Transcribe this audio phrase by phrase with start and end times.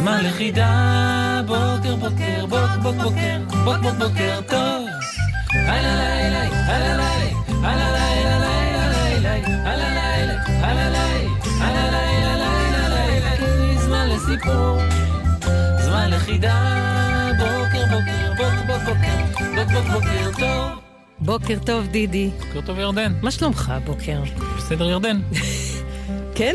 [0.00, 1.40] זמן לחידה.
[1.46, 4.88] בוקר, בוקר, בוק, בוק, בוקר, בוק, בוק, בוקר טוב.
[5.52, 8.88] הלא לילה, הלא לילה, הלא לילה, לילה,
[9.20, 11.30] לילה, הלא לילה, הלא לילה,
[11.60, 14.78] הלא לילה, לילה, לילה, זמן לסיפור.
[15.84, 16.54] זמן לחידה,
[17.38, 20.80] בוקר בוקר, בוק בוק בוקר, בוק בוק בוקר טוב.
[21.18, 22.30] בוקר טוב, דידי.
[22.38, 23.12] בוקר טוב ירדן.
[23.22, 24.22] מה שלומך הבוקר?
[24.56, 25.20] בסדר ירדן.
[26.34, 26.54] כן?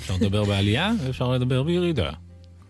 [0.00, 2.10] אפשר לדבר בעלייה ואפשר לדבר בירידה.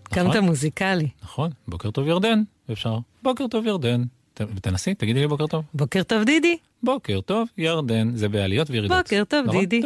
[0.03, 0.45] קמת נכון?
[0.45, 1.09] מוזיקלי.
[1.23, 2.99] נכון, בוקר טוב ירדן, אפשר.
[3.23, 4.03] בוקר טוב ירדן.
[4.35, 5.65] תנסי, תגידי לי בוקר טוב.
[5.75, 6.57] בוקר טוב, דידי.
[6.83, 8.99] בוקר טוב ירדן, זה בעליות וירידות.
[8.99, 9.51] בוקר טוב?
[9.51, 9.83] דידי.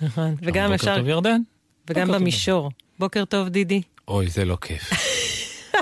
[0.00, 0.34] נכון.
[0.42, 1.40] וגם בוקר אפשר, טוב ירדן.
[1.90, 2.18] וגם בוקר.
[2.18, 2.70] במישור.
[2.98, 3.82] בוקר טוב, דידי.
[4.08, 4.90] אוי, זה לא כיף.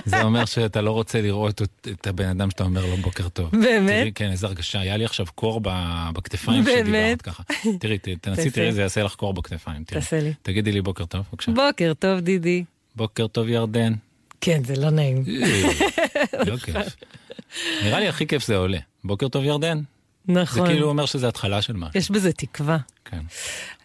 [0.05, 3.51] זה אומר שאתה לא רוצה לראות את- הבן אדם שאתה אומר לו בוקר טוב.
[3.51, 3.91] באמת?
[4.01, 5.61] תראי, כן, איזה הרגשה, היה לי עכשיו קור
[6.13, 6.79] בכתפיים באמת?
[6.83, 7.43] כשדיברת ככה.
[7.81, 8.51] תראי, תנסי.
[8.51, 9.85] תראי, זה יעשה לך קור בכתפיים.
[9.85, 10.33] תעשה לי.
[10.43, 11.53] תגידי לי בוקר טוב, בבקשה.
[11.53, 12.65] בוקר טוב, דידי.
[12.97, 13.93] בוקר טוב ירדן.
[14.41, 15.25] כן, זה לא נעים.
[15.43, 16.77] אה, לא כיף.
[17.85, 18.79] נראה לי הכי כיף זה עולה.
[19.05, 19.81] בוקר טוב ירדן.
[20.27, 20.67] זה נכון.
[20.67, 21.99] כאילו אומר שזה התחלה של משהו.
[21.99, 22.79] יש בזה תקווה.
[23.05, 23.21] כן.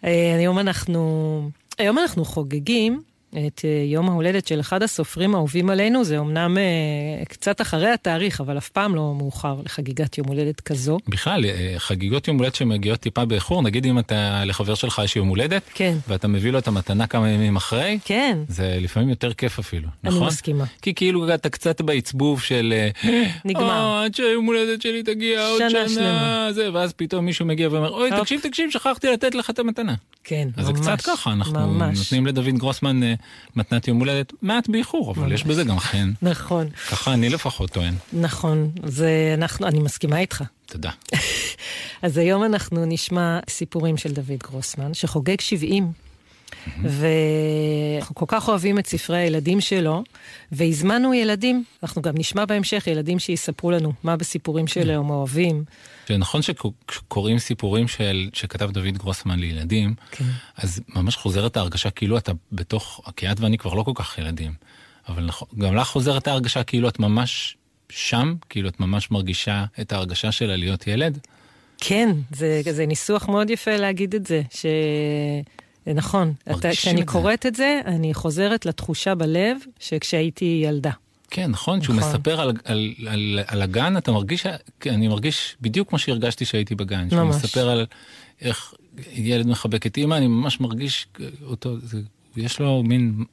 [0.04, 3.02] אה, היום אנחנו, היום אנחנו חוגגים
[3.46, 8.40] את אה, יום ההולדת של אחד הסופרים האהובים עלינו, זה אמנם אה, קצת אחרי התאריך,
[8.40, 10.98] אבל אף פעם לא מאוחר לחגיגת יום הולדת כזו.
[11.08, 15.28] בכלל, אה, חגיגות יום הולדת שמגיעות טיפה באיחור, נגיד אם אתה, לחבר שלך יש יום
[15.28, 15.96] הולדת, כן.
[16.08, 20.14] ואתה מביא לו את המתנה כמה ימים אחרי, כן, זה לפעמים יותר כיף אפילו, אני
[20.14, 20.26] נכון?
[20.26, 20.64] מסכימה.
[20.82, 22.74] כי כאילו אתה קצת בעצבוב של...
[23.44, 23.70] נגמר.
[23.70, 26.48] "אה, עד שהיום הולדת שלי תגיע עוד שנה שנה.
[26.52, 28.10] זה, ואז פתאום מישהו מגיע ואומר, אוי.
[28.20, 29.94] תקשיב, תקשיב, שכחתי לתת לך את המתנה.
[30.24, 30.80] כן, אז זה ממש.
[30.80, 31.98] קצת ככה, אנחנו ממש.
[31.98, 33.00] נותנים לדוד גרוסמן
[33.56, 36.12] מתנת יום הולדת מעט באיחור, אבל יש בזה גם חן.
[36.22, 37.94] נכון, ככה אני לפחות טוען.
[38.12, 38.70] נכון.
[38.84, 40.44] זה אנחנו, אני מסכימה איתך.
[40.66, 40.90] תודה.
[42.02, 45.92] אז היום אנחנו נשמע סיפורים של דוד גרוסמן, שחוגג 70.
[46.82, 50.02] ואנחנו כל כך אוהבים את ספרי הילדים שלו,
[50.52, 55.64] והזמנו ילדים, אנחנו גם נשמע בהמשך ילדים שיספרו לנו מה בסיפורים שלהם הם אוהבים.
[56.08, 60.24] שנכון שקוראים סיפורים של, שכתב דוד גרוסמן לילדים, כן.
[60.56, 64.54] אז ממש חוזרת ההרגשה כאילו אתה בתוך, כי את ואני כבר לא כל כך ילדים,
[65.08, 67.56] אבל נכון, גם לך חוזרת ההרגשה כאילו את ממש
[67.88, 71.18] שם, כאילו את ממש מרגישה את ההרגשה שלה להיות ילד.
[71.78, 74.66] כן, זה, זה ניסוח מאוד יפה להגיד את זה, ש...
[75.94, 76.32] נכון.
[76.50, 77.12] אתה, כשאני את זה.
[77.12, 80.90] קוראת את זה, אני חוזרת לתחושה בלב שכשהייתי ילדה.
[81.30, 82.10] כן, נכון, כשהוא נכון.
[82.10, 84.46] מספר על, על, על, על הגן, אתה מרגיש,
[84.80, 87.08] כן, אני מרגיש בדיוק כמו שהרגשתי שהייתי בגן.
[87.12, 87.36] ממש.
[87.36, 87.86] מספר על
[88.40, 88.74] איך
[89.12, 91.06] ילד מחבק את אימא, אני ממש מרגיש
[91.42, 92.00] אותו, זה,
[92.36, 93.24] יש לו מין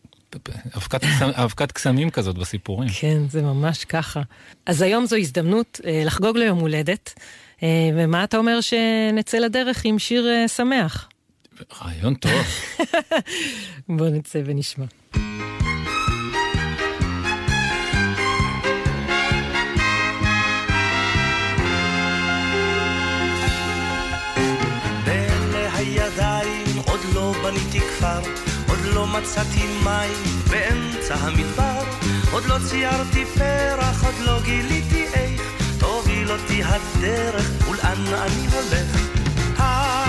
[0.78, 1.04] אבקת,
[1.44, 2.90] אבקת קסמים כזאת בסיפורים.
[3.00, 4.22] כן, זה ממש ככה.
[4.66, 7.14] אז היום זו הזדמנות אה, לחגוג ליום הולדת,
[7.64, 11.10] אה, ומה אתה אומר שנצא לדרך עם שיר אה, שמח?
[11.82, 12.32] רעיון טוב.
[13.98, 14.86] בוא נצא ונשמע.
[27.54, 28.20] בניתי כפר,
[28.70, 30.14] עוד לא מצאתי מים
[30.50, 31.84] באמצע המדבר,
[32.32, 35.42] עוד לא ציירתי פרח, עוד לא גיליתי איך
[35.80, 39.10] תוביל אותי הדרך ולאן אני הולך.
[39.58, 40.04] היי,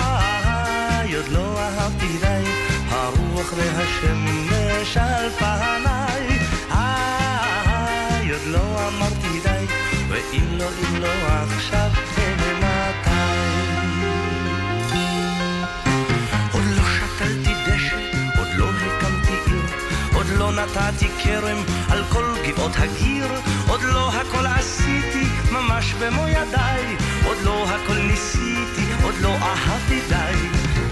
[20.45, 21.57] לא נתתי כרם
[21.89, 23.27] על כל גבעות הגיר,
[23.67, 26.95] עוד לא הכל עשיתי ממש במו ידיי,
[27.25, 30.49] עוד לא הכל ניסיתי, עוד לא אהבתי די.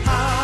[0.07, 0.43] איי.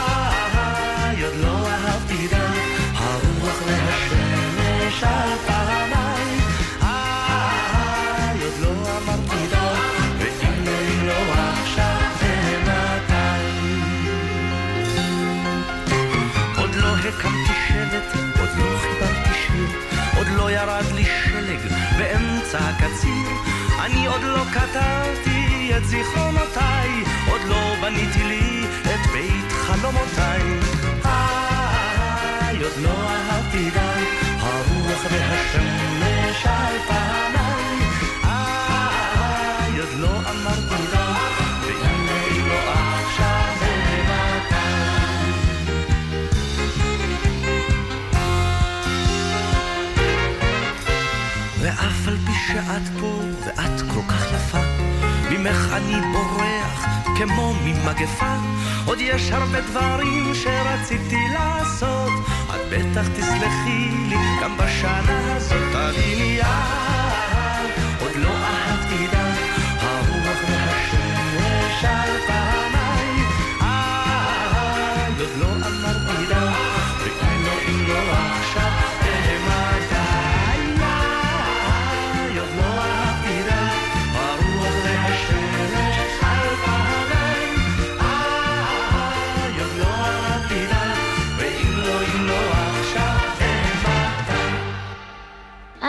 [20.79, 21.59] ירד לי שלג
[21.97, 23.27] באמצע הקציר.
[23.79, 26.89] אני עוד לא כתבתי את זיכרונותיי,
[27.31, 30.41] עוד לא בניתי לי את בית חלומותיי.
[31.05, 34.03] איי, לא אהבתי די,
[34.39, 37.79] הרוח והשמש על פניי.
[38.23, 41.08] איי, עוד לא אמרתי די,
[52.53, 54.59] שאת פה ואת כל כך יפה,
[55.31, 56.85] ממך אני בורח
[57.17, 58.35] כמו ממגפה.
[58.85, 62.11] עוד יש הרבה דברים שרציתי לעשות,
[62.49, 65.57] את בטח תסלחי לי גם בשנה הזאת.
[65.71, 66.98] תביני יד,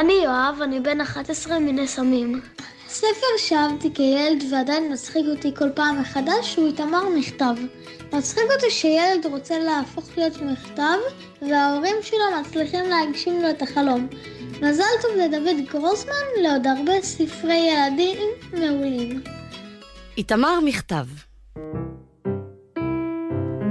[0.01, 2.41] אני יואב, אני בן 11 מנס עמים.
[2.89, 7.55] ספר שאהבתי כילד ועדיין מצחיק אותי כל פעם מחדש הוא איתמר מכתב.
[8.13, 10.99] מצחיק אותי שילד רוצה להפוך להיות מכתב
[11.43, 14.09] וההורים שלו מצליחים להגשים לו את החלום.
[14.63, 18.19] מזל טוב לדוד גרוסמן לעוד הרבה ספרי ילדים
[18.53, 19.21] מעולים.
[20.17, 21.07] איתמר מכתב.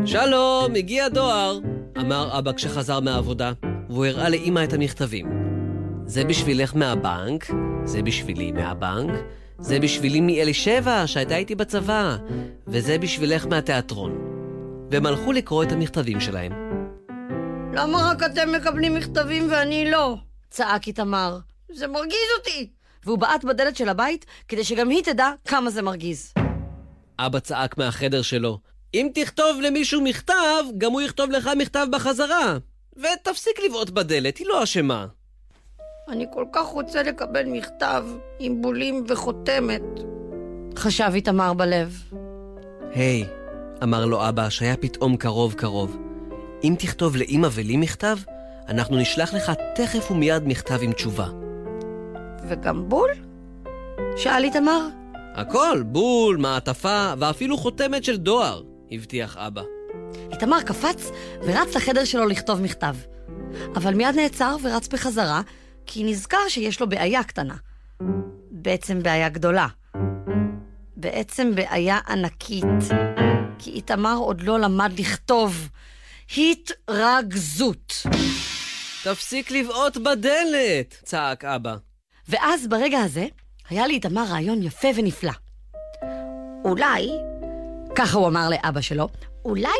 [0.05, 1.59] שלום, הגיע דואר,
[1.97, 3.51] אמר אבא כשחזר מהעבודה,
[3.89, 5.48] והוא הראה לאמא את המכתבים.
[6.09, 7.45] זה בשבילך מהבנק,
[7.83, 9.11] זה בשבילי מהבנק,
[9.59, 12.17] זה בשבילי מאלישבע שהייתה איתי בצבא,
[12.67, 14.17] וזה בשבילך מהתיאטרון.
[14.91, 16.51] והם הלכו לקרוא את המכתבים שלהם.
[17.73, 20.15] למה רק אתם מקבלים מכתבים ואני לא?
[20.49, 21.37] צעק איתמר.
[21.71, 22.69] זה מרגיז אותי!
[23.05, 26.33] והוא בעט בדלת של הבית כדי שגם היא תדע כמה זה מרגיז.
[27.19, 28.59] אבא צעק מהחדר שלו,
[28.93, 32.57] אם תכתוב למישהו מכתב, גם הוא יכתוב לך מכתב בחזרה.
[32.97, 35.05] ותפסיק לבעוט בדלת, היא לא אשמה.
[36.11, 38.05] אני כל כך רוצה לקבל מכתב
[38.39, 39.81] עם בולים וחותמת.
[40.75, 42.03] חשב איתמר בלב.
[42.93, 43.25] היי,
[43.83, 45.97] אמר לו אבא, שהיה פתאום קרוב קרוב.
[46.63, 48.17] אם תכתוב לאמא ולי מכתב,
[48.67, 51.27] אנחנו נשלח לך תכף ומיד מכתב עם תשובה.
[52.47, 53.09] וגם בול?
[54.17, 54.87] שאל איתמר.
[55.35, 59.61] הכל, בול, מעטפה, ואפילו חותמת של דואר, הבטיח אבא.
[60.31, 62.95] איתמר קפץ ורץ לחדר שלו לכתוב מכתב.
[63.75, 65.41] אבל מיד נעצר ורץ בחזרה,
[65.91, 67.55] כי נזכר שיש לו בעיה קטנה.
[68.51, 69.67] בעצם בעיה גדולה.
[70.95, 72.65] בעצם בעיה ענקית.
[73.59, 75.69] כי איתמר עוד לא למד לכתוב.
[76.37, 77.93] התרגזות.
[79.03, 81.01] תפסיק לבעוט בדלת!
[81.03, 81.75] צעק אבא.
[82.27, 83.25] ואז ברגע הזה
[83.69, 85.33] היה לאיתמר רעיון יפה ונפלא.
[86.65, 87.09] אולי,
[87.95, 89.07] ככה הוא אמר לאבא שלו,
[89.45, 89.79] אולי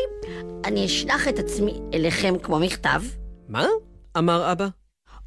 [0.64, 3.02] אני אשלח את עצמי אליכם כמו מכתב,
[3.48, 3.66] מה?
[4.18, 4.79] אמר אבא.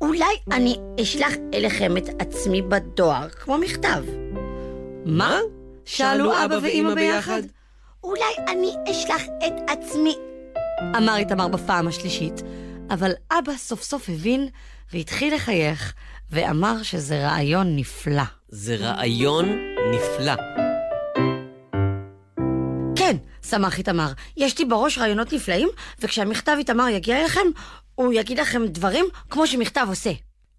[0.04, 4.04] אולי אני אשלח אליכם את עצמי בדואר כמו מכתב.
[5.06, 5.40] מה?
[5.86, 7.42] שאלו אבא ואמא ביחד.
[8.04, 10.16] אולי אני אשלח את עצמי,
[10.98, 12.42] אמר איתמר בפעם השלישית,
[12.90, 14.48] אבל אבא סוף סוף הבין
[14.94, 15.94] והתחיל לחייך,
[16.32, 18.24] ואמר שזה רעיון נפלא.
[18.50, 19.46] זה רעיון
[19.92, 20.34] נפלא.
[22.96, 23.18] כן,
[23.50, 27.48] שמח איתמר, יש לי בראש רעיונות נפלאים, וכשהמכתב איתמר יגיע אליכם,
[27.96, 30.12] הוא יגיד לכם דברים כמו שמכתב עושה.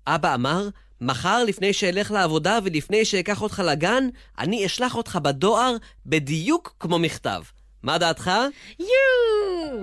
[0.06, 0.68] אבא אמר,
[1.00, 5.76] מחר לפני שאלך לעבודה ולפני שאקח אותך לגן, אני אשלח אותך בדואר
[6.06, 7.42] בדיוק כמו מכתב.
[7.82, 8.30] מה דעתך?
[8.78, 9.82] יואו!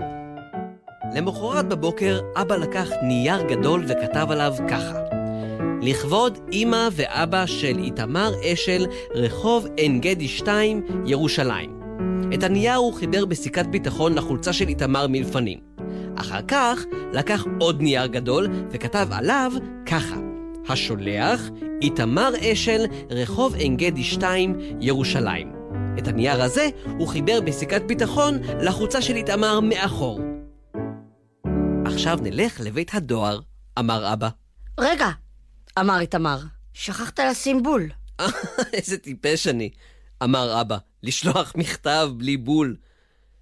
[1.15, 4.99] למחרת בבוקר אבא לקח נייר גדול וכתב עליו ככה:
[5.81, 11.81] לכבוד אמא ואבא של איתמר אשל, רחוב עין גדי 2, ירושלים.
[12.33, 15.70] את הנייר הוא חיבר בסיכת ביטחון לחולצה של איתמר מלפנים.
[16.21, 16.79] אחר כך
[17.13, 19.51] לקח עוד נייר גדול וכתב עליו
[19.85, 20.15] ככה:
[20.69, 21.41] השולח,
[21.81, 25.53] איתמר אשל, רחוב עין גדי 2, ירושלים.
[25.97, 30.19] את הנייר הזה הוא חיבר בסיכת ביטחון לחולצה של איתמר מאחור.
[31.85, 33.39] עכשיו נלך לבית הדואר,
[33.79, 34.29] אמר אבא.
[34.79, 35.09] רגע,
[35.79, 36.39] אמר איתמר,
[36.73, 37.89] שכחת לשים בול.
[38.73, 39.69] איזה טיפש אני,
[40.23, 42.75] אמר אבא, לשלוח מכתב בלי בול.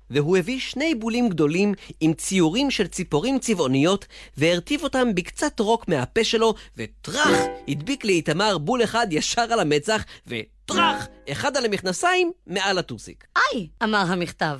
[0.09, 4.05] והוא הביא שני בולים גדולים עם ציורים של ציפורים צבעוניות,
[4.37, 7.37] והרטיב אותם בקצת רוק מהפה שלו, וטראח!
[7.67, 11.07] הדביק לאיתמר בול אחד ישר על המצח, וטראח!
[11.31, 13.23] אחד על המכנסיים מעל הטוסיק.
[13.35, 13.67] היי!
[13.83, 14.59] אמר המכתב.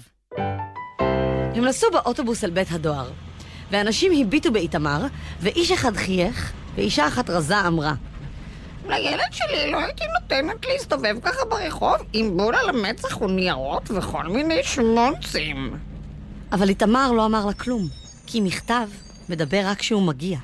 [1.55, 3.11] הם נסעו באוטובוס אל בית הדואר,
[3.71, 5.05] ואנשים הביטו באיתמר,
[5.39, 7.93] ואיש אחד חייך, ואישה אחת רזה אמרה,
[8.89, 14.63] לילד שלי לא הייתי נותנת להסתובב ככה ברחוב עם בול על המצח וניירות וכל מיני
[14.63, 15.77] שמונצים.
[16.51, 17.87] אבל איתמר לא אמר לה כלום,
[18.27, 18.87] כי מכתב
[19.29, 20.37] מדבר רק כשהוא מגיע.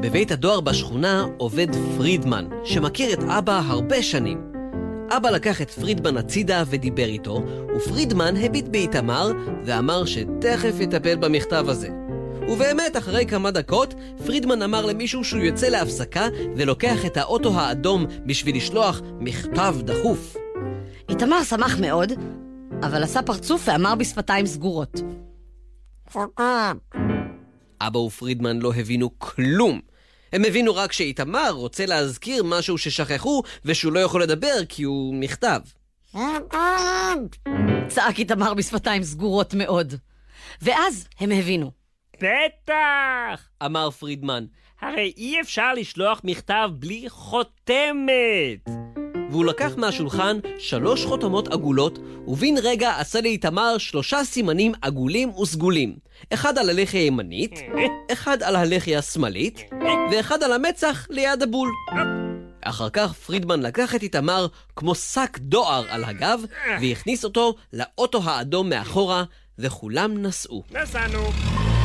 [0.00, 4.52] בבית הדואר בשכונה עובד פרידמן, שמכיר את אבא הרבה שנים.
[5.16, 7.42] אבא לקח את פרידמן הצידה ודיבר איתו,
[7.76, 9.32] ופרידמן הביט באיתמר
[9.64, 12.05] ואמר שתכף יטפל במכתב הזה.
[12.48, 13.94] ובאמת, אחרי כמה דקות,
[14.26, 20.36] פרידמן אמר למישהו שהוא יוצא להפסקה ולוקח את האוטו האדום בשביל לשלוח מכתב דחוף.
[21.08, 22.12] איתמר שמח מאוד,
[22.82, 25.00] אבל עשה פרצוף ואמר בשפתיים סגורות.
[27.80, 29.80] אבא ופרידמן לא הבינו כלום.
[30.32, 35.60] הם הבינו רק שאיתמר רוצה להזכיר משהו ששכחו ושהוא לא יכול לדבר כי הוא מכתב.
[37.88, 39.94] צעק איתמר בשפתיים סגורות מאוד.
[40.62, 41.75] ואז הם הבינו.
[42.20, 43.48] בטח!
[43.64, 44.44] אמר פרידמן,
[44.80, 48.68] הרי אי אפשר לשלוח מכתב בלי חותמת!
[49.30, 55.96] והוא לקח מהשולחן שלוש חותמות עגולות, ובן רגע עשה לאיתמר שלושה סימנים עגולים וסגולים.
[56.34, 57.60] אחד על הלחי הימנית,
[58.12, 59.60] אחד על הלחי השמאלית,
[60.12, 61.72] ואחד על המצח ליד הבול.
[62.60, 64.46] אחר כך פרידמן לקח את איתמר
[64.76, 66.40] כמו שק דואר על הגב,
[66.80, 69.24] והכניס אותו לאוטו האדום מאחורה,
[69.58, 70.62] וכולם נסעו.
[70.70, 71.75] נסענו.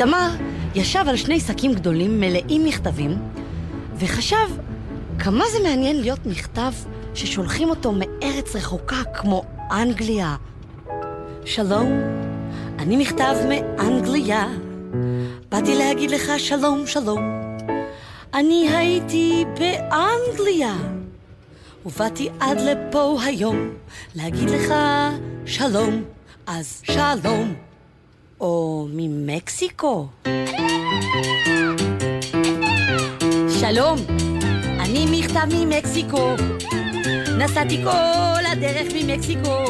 [0.00, 0.28] איתמר
[0.74, 3.18] ישב על שני שקים גדולים מלאים מכתבים,
[3.96, 4.48] וחשב
[5.18, 6.72] כמה זה מעניין להיות מכתב
[7.14, 10.36] ששולחים אותו מארץ רחוקה כמו אנגליה.
[11.44, 11.92] שלום,
[12.78, 14.46] אני מכתב מאנגליה,
[15.48, 17.20] באתי להגיד לך שלום שלום.
[18.34, 20.76] אני הייתי באנגליה,
[21.86, 23.70] ובאתי עד לפה היום
[24.14, 24.74] להגיד לך
[25.46, 26.02] שלום,
[26.46, 27.69] אז שלום.
[28.40, 30.06] או ממקסיקו.
[33.60, 33.98] שלום,
[34.80, 36.34] אני מכתב ממקסיקו.
[37.38, 39.64] נסעתי כל הדרך ממקסיקו,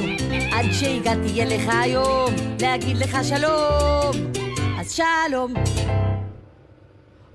[0.53, 4.33] עד שהגעתי אליך היום, להגיד לך שלום.
[4.81, 5.55] אז שלום.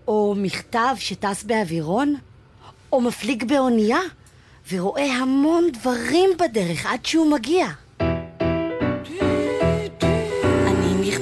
[0.07, 2.15] או מכתב שטס באווירון,
[2.91, 3.99] או מפליג באונייה,
[4.71, 7.67] ורואה המון דברים בדרך עד שהוא מגיע.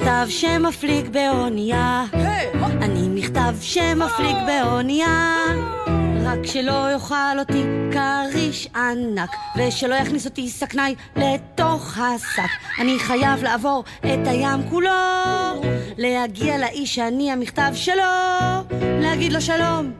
[0.04, 2.04] מכתב שמפליג באונייה,
[2.82, 5.36] אני מכתב שמפליג באונייה.
[6.24, 12.80] רק שלא יאכל אותי כריש ענק, ושלא יכניס אותי סכנאי לתוך השק.
[12.80, 14.90] אני חייב לעבור את הים כולו,
[15.98, 18.02] להגיע לאיש שאני המכתב שלו,
[18.80, 19.92] להגיד לו שלום,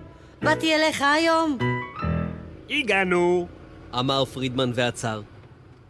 [0.42, 1.58] באתי אליך היום.
[2.70, 3.46] הגענו.
[3.99, 5.23] אמר פרידמן ועצר.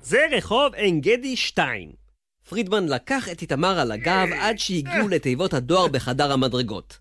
[0.03, 2.04] זה רחוב עין גדי 2.
[2.49, 6.99] פרידמן לקח את איתמר על הגב עד שהגיעו לתיבות הדואר בחדר המדרגות.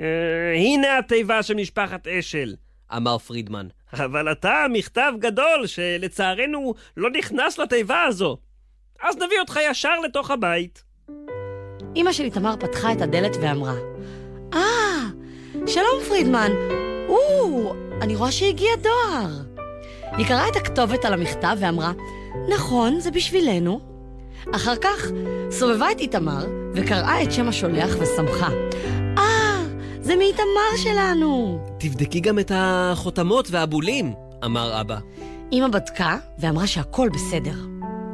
[0.00, 0.06] אה,
[0.56, 2.54] הנה התיבה של משפחת אשל.
[2.96, 3.66] אמר פרידמן.
[3.92, 8.38] אבל אתה מכתב גדול שלצערנו לא נכנס לתיבה הזו.
[9.02, 10.82] אז נביא אותך ישר לתוך הבית.
[11.96, 13.74] אמא של איתמר פתחה את הדלת ואמרה,
[14.54, 15.02] אה,
[15.66, 16.50] שלום פרידמן.
[17.08, 19.30] או, אני רואה שהגיע דואר.
[20.16, 21.92] היא קראה את הכתובת על המכתב ואמרה,
[22.48, 23.95] נכון, זה בשבילנו.
[24.54, 25.06] אחר כך
[25.50, 28.48] סובבה את איתמר וקראה את שם השולח ושמחה.
[29.18, 29.64] אה,
[30.00, 31.58] זה מאיתמר שלנו.
[31.78, 34.98] תבדקי גם את החותמות והבולים, אמר אבא.
[35.52, 37.54] אמא בדקה ואמרה שהכל בסדר.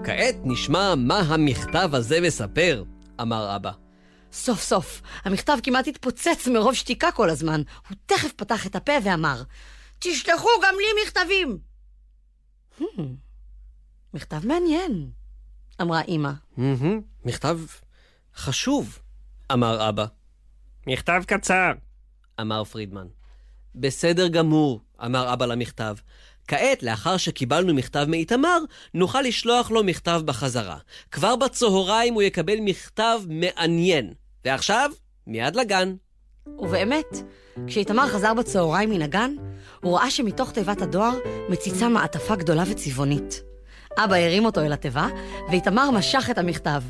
[0.05, 2.85] כעת נשמע מה המכתב הזה מספר,
[3.21, 3.71] אמר אבא.
[4.33, 7.62] סוף סוף, המכתב כמעט התפוצץ מרוב שתיקה כל הזמן.
[7.89, 9.43] הוא תכף פתח את הפה ואמר,
[9.99, 11.59] תשלחו גם לי מכתבים.
[12.81, 13.03] Hmm,
[14.15, 15.11] מכתב מעניין,
[15.81, 16.31] אמרה אמא.
[17.25, 17.59] מכתב
[18.37, 18.99] חשוב,
[19.52, 20.07] אמר אבא.
[20.87, 21.73] מכתב קצר.
[22.41, 23.07] אמר פרידמן.
[23.75, 25.95] בסדר גמור, אמר אבא למכתב.
[26.49, 28.59] כעת, לאחר שקיבלנו מכתב מאיתמר,
[28.95, 30.79] נוכל לשלוח לו מכתב בחזרה.
[31.11, 34.12] כבר בצהריים הוא יקבל מכתב מעניין.
[34.45, 34.91] ועכשיו,
[35.26, 35.95] מיד לגן.
[36.47, 37.07] ובאמת,
[37.67, 39.35] כשאיתמר חזר בצהריים מן הגן,
[39.81, 43.51] הוא ראה שמתוך תיבת הדואר מציצה מעטפה גדולה וצבעונית.
[43.99, 45.07] אבא הרים אותו אל התיבה,
[45.51, 46.83] ואיתמר משך את המכתב.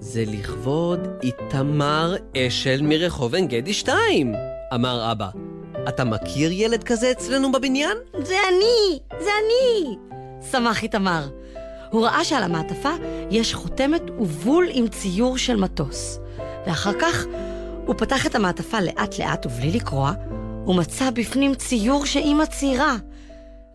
[0.00, 4.34] זה לכבוד איתמר אשל מרחוב עין גדי 2,
[4.74, 5.28] אמר אבא.
[5.88, 7.96] אתה מכיר ילד כזה אצלנו בבניין?
[8.22, 8.98] זה אני!
[9.20, 9.96] זה אני!
[10.50, 11.28] שמח איתמר.
[11.90, 12.92] הוא ראה שעל המעטפה
[13.30, 16.20] יש חותמת ובול עם ציור של מטוס.
[16.66, 17.24] ואחר כך
[17.86, 20.12] הוא פתח את המעטפה לאט לאט ובלי לקרוע,
[20.66, 22.96] ומצא בפנים ציור שאימא ציירה.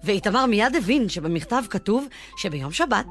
[0.04, 3.08] ואיתמר מיד הבין שבמכתב כתוב שביום שבת,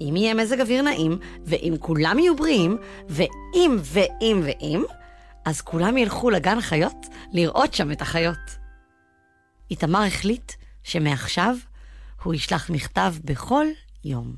[0.00, 2.76] אם יהיה מזג אוויר נעים, ואם כולם יהיו בריאים,
[3.08, 4.84] ואם ואם ואם,
[5.44, 8.64] אז כולם ילכו לגן חיות לראות שם את החיות.
[9.70, 11.56] איתמר החליט שמעכשיו
[12.22, 13.66] הוא ישלח מכתב בכל
[14.04, 14.34] יום.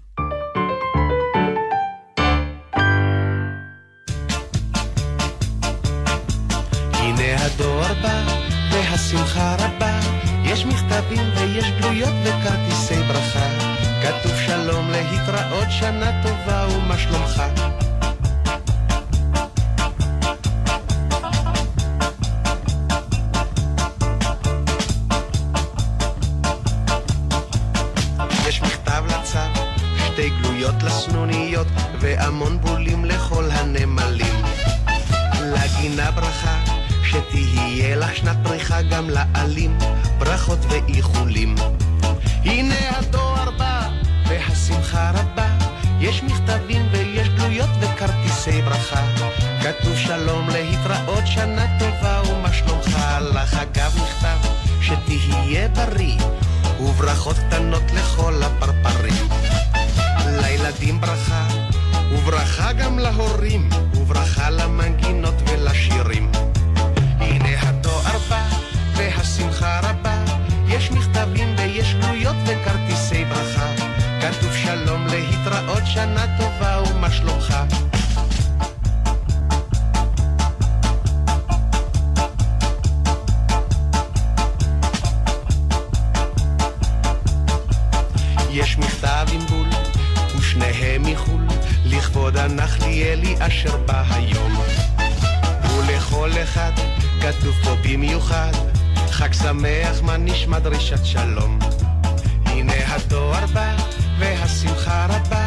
[6.92, 8.26] הנה הדור בא,
[8.72, 10.25] והשמחה רבה.
[10.46, 13.48] יש מכתבים ויש גלויות וכרטיסי ברכה.
[14.02, 17.42] כתוב שלום להתראות, שנה טובה ומה שלומך.
[28.48, 29.38] יש מכתב לצו,
[30.06, 31.66] שתי גלויות לסנוניות,
[32.00, 34.42] והמון בולים לכל הנמלים.
[35.42, 36.55] לגינה ברכה,
[37.16, 39.78] שתהיה לך שנת פריחה גם לעלים,
[40.18, 41.54] ברכות ואיחולים.
[42.44, 43.88] הנה הדואר בא,
[44.28, 45.49] והשמחה רבה,
[46.00, 49.02] יש מכתבים ויש גלויות וכרטיסי ברכה.
[49.62, 52.99] כתוב שלום להתראות, שנה טובה ומה שלומך,
[53.35, 54.49] לך אגב מכתב,
[54.80, 56.18] שתהיה בריא,
[56.80, 59.28] וברכות קטנות לכל הפרפרים.
[60.26, 61.46] לילדים ברכה,
[62.12, 65.05] וברכה גם להורים, וברכה למנגינות
[75.86, 77.54] שנה טובה ומה שלומך.
[88.50, 89.68] יש מכתב עם בול,
[90.38, 91.46] ושניהם מחו"ל,
[91.84, 94.52] לכבוד הנחליאלי אשר בא היום.
[95.76, 96.72] ולכל אחד
[97.20, 98.52] כתוב פה במיוחד,
[99.10, 101.58] חג שמח, מה נשמע דרישת שלום.
[102.46, 103.76] הנה הדואר בא,
[104.18, 105.45] והשמחה רבה,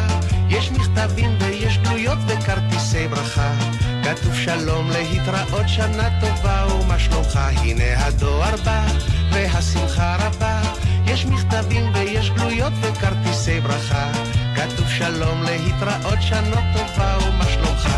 [0.60, 3.54] יש מכתבים ויש גלויות וכרטיסי ברכה.
[4.04, 7.40] כתוב שלום להתראות, שנה טובה ומה שלומך.
[7.56, 8.86] הנה הדואר בא,
[9.32, 10.62] והשמחה רבה,
[11.06, 14.12] יש מכתבים ויש גלויות וכרטיסי ברכה.
[14.56, 17.88] כתוב שלום להתראות, שנה טובה ומה שלומך.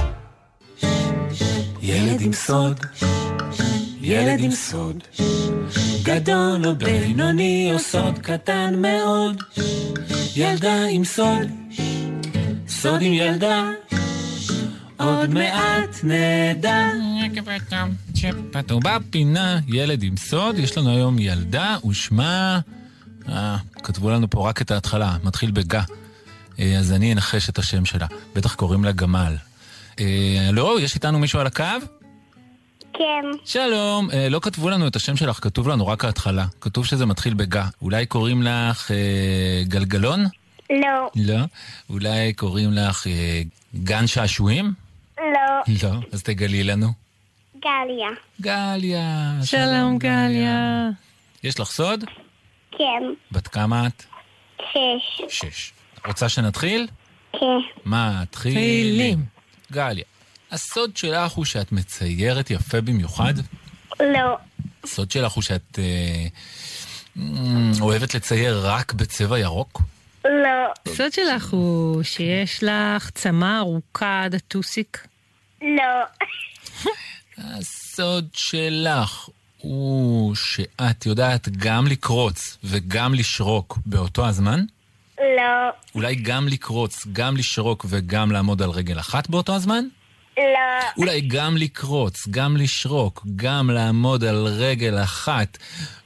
[1.83, 2.81] ילד עם סוד,
[4.01, 5.03] ילד עם סוד,
[6.03, 9.43] גדול או בינוני או סוד קטן מאוד,
[10.37, 11.62] ילדה עם סוד,
[12.83, 13.71] סוד עם ילדה,
[14.97, 16.89] עוד מעט נדע.
[18.51, 22.61] פתאום בפינה, ילד עם סוד, יש לנו היום ילדה ושמה...
[23.29, 25.83] אה, כתבו לנו פה רק את ההתחלה, מתחיל בגה.
[26.59, 28.07] אה, אז אני אנחש את השם שלה.
[28.35, 29.37] בטח קוראים לה גמל.
[30.01, 31.65] אה, לא, יש איתנו מישהו על הקו?
[32.93, 33.25] כן.
[33.45, 36.47] שלום, אה, לא כתבו לנו את השם שלך, כתוב לנו רק ההתחלה.
[36.61, 37.67] כתוב שזה מתחיל בגה.
[37.83, 40.27] אולי קוראים לך אה, גלגלון?
[40.81, 41.11] לא.
[41.17, 41.45] לא.
[41.91, 43.43] אולי קוראים לך אה,
[43.75, 44.73] גן שעשועים?
[45.19, 45.75] לא.
[45.83, 45.91] לא.
[46.13, 46.93] אז תגלי לנו.
[47.59, 48.09] גליה.
[48.41, 49.33] גליה.
[49.45, 50.89] שלום, גליה.
[51.45, 52.05] יש לך סוד?
[52.79, 53.03] כן.
[53.33, 54.05] בת כמה את?
[54.59, 55.23] שש.
[55.29, 55.73] שש.
[56.07, 56.87] רוצה שנתחיל?
[57.33, 57.81] כן.
[57.87, 59.25] מתחילים.
[59.73, 60.05] גליה,
[60.51, 63.35] הסוד שלך הוא שאת מציירת יפה במיוחד?
[64.01, 64.37] לא.
[64.85, 66.27] הסוד שלך הוא שאת אה,
[67.17, 67.21] mm,
[67.81, 69.83] אוהבת לצייר רק בצבע ירוק?
[70.25, 70.73] לא.
[70.87, 75.07] הסוד שלך הוא שיש לך צמא ארוכה עד הטוסיק?
[75.63, 76.25] לא.
[77.39, 84.65] הסוד שלך הוא שאת יודעת גם לקרוץ וגם לשרוק באותו הזמן?
[85.19, 85.71] לא.
[85.95, 89.85] אולי גם לקרוץ, גם לשרוק וגם לעמוד על רגל אחת באותו הזמן?
[90.39, 90.91] לא.
[90.97, 95.59] אולי גם לקרוץ, גם לשרוק, גם לעמוד על רגל אחת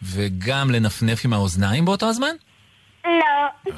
[0.03, 2.37] וגם לנפנף עם האוזניים באותו הזמן?
[3.07, 3.73] לא.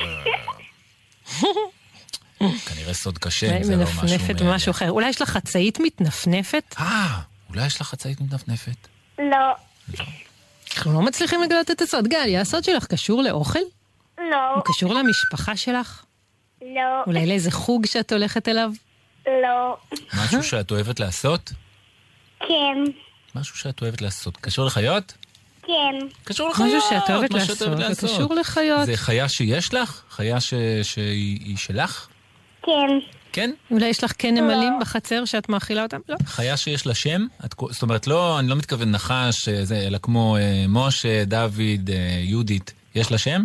[2.67, 4.03] כנראה סוד קשה, אם זה לא משהו...
[4.03, 4.91] מנפנפת מ- במשהו אחר.
[4.91, 6.75] אולי יש לך חצאית מתנפנפת?
[6.79, 7.19] אה,
[7.51, 8.88] אולי יש לך חצאית מתנפנפת.
[9.19, 9.55] לא.
[10.77, 12.09] אנחנו לא מצליחים לגלות את הסוד.
[12.09, 13.59] גליה, הסוד שלך קשור לאוכל?
[14.19, 14.55] לא.
[14.55, 16.05] הוא קשור למשפחה שלך?
[16.62, 17.03] לא.
[17.07, 18.71] אולי לאיזה חוג שאת הולכת אליו?
[19.27, 19.77] לא.
[20.14, 21.53] משהו שאת אוהבת לעשות?
[22.41, 22.79] כן.
[23.35, 24.37] משהו שאת אוהבת לעשות.
[24.37, 25.14] קשור לחיות?
[25.69, 26.07] כן.
[26.25, 26.69] קשור לחיות.
[26.69, 28.87] משהו שאת אוהבת לעשות, זה קשור לחיות.
[28.87, 30.03] זה חיה שיש לך?
[30.11, 30.55] חיה ש...
[30.83, 32.09] שהיא היא שלך?
[32.63, 32.73] כן.
[33.33, 33.51] כן?
[33.71, 35.99] אולי יש לך כן נמלים בחצר שאת מאכילה אותם?
[36.09, 36.17] לא.
[36.25, 37.27] חיה שיש לה שם?
[37.45, 37.55] את...
[37.71, 42.21] זאת אומרת, לא, אני לא מתכוון נחש, אה, זה, אלא כמו אה, משה, דוד, אה,
[42.23, 42.73] יהודית.
[42.95, 43.45] יש לה שם?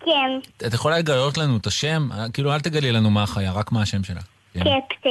[0.00, 0.66] כן.
[0.66, 2.08] את יכולה לגלות לנו את השם?
[2.12, 4.20] אה, כאילו, אל תגלי לנו מה החיה, רק מה השם שלה.
[4.54, 4.60] כן.
[4.60, 5.10] קפטן.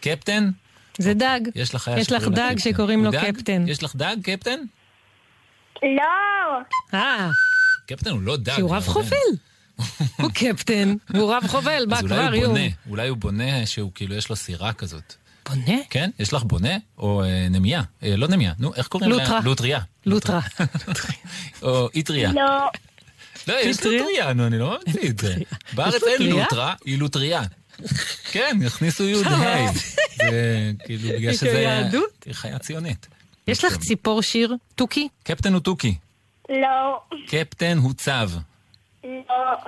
[0.00, 0.50] קפטן?
[0.98, 1.40] זה דג.
[1.54, 2.58] יש לך חיה יש לך שקוראים לה דג.
[2.58, 3.10] שקוראים לו?
[3.12, 3.68] קפטן.
[3.68, 4.58] יש לך דג, קפטן?
[5.82, 6.60] לא.
[6.98, 7.30] אה,
[7.86, 8.54] קפטן הוא לא דג.
[8.54, 9.16] כי הוא רב אבל- חובל.
[10.16, 12.46] הוא קפטן, הוא רב חובל, מה אז אולי כבר הוא?
[12.46, 12.60] בונה,
[12.90, 15.14] אולי הוא בונה שהוא כאילו יש לו סירה כזאת.
[15.48, 15.78] בונה?
[15.90, 16.10] כן?
[16.18, 16.76] יש לך בונה?
[16.98, 17.82] או אה, נמיה?
[18.02, 19.16] אה, לא נמיה, נו, איך קוראים לה?
[19.16, 19.40] לוטרה.
[19.44, 19.80] לוטריה.
[20.06, 20.40] לוטרה.
[21.62, 22.32] או איטריה.
[22.32, 22.68] לא.
[23.48, 24.32] לא, יש לוטריה?
[24.32, 25.34] נו, אני לא ממציא את זה.
[25.72, 26.30] בארץ אין?
[26.30, 27.42] לוטרה, היא לוטריה.
[28.32, 29.68] כן, הכניסו י' אה.
[29.68, 29.72] ה'.
[30.16, 31.46] זה כאילו, בגלל שזה...
[31.60, 32.24] יהדות?
[32.26, 33.06] היא חיה ציונית.
[33.46, 35.08] יש לך ציפור שיר, תוכי?
[35.22, 35.94] קפטן הוא תוכי.
[36.48, 37.00] לא.
[37.26, 38.30] קפטן הוא צב.
[39.04, 39.10] לא.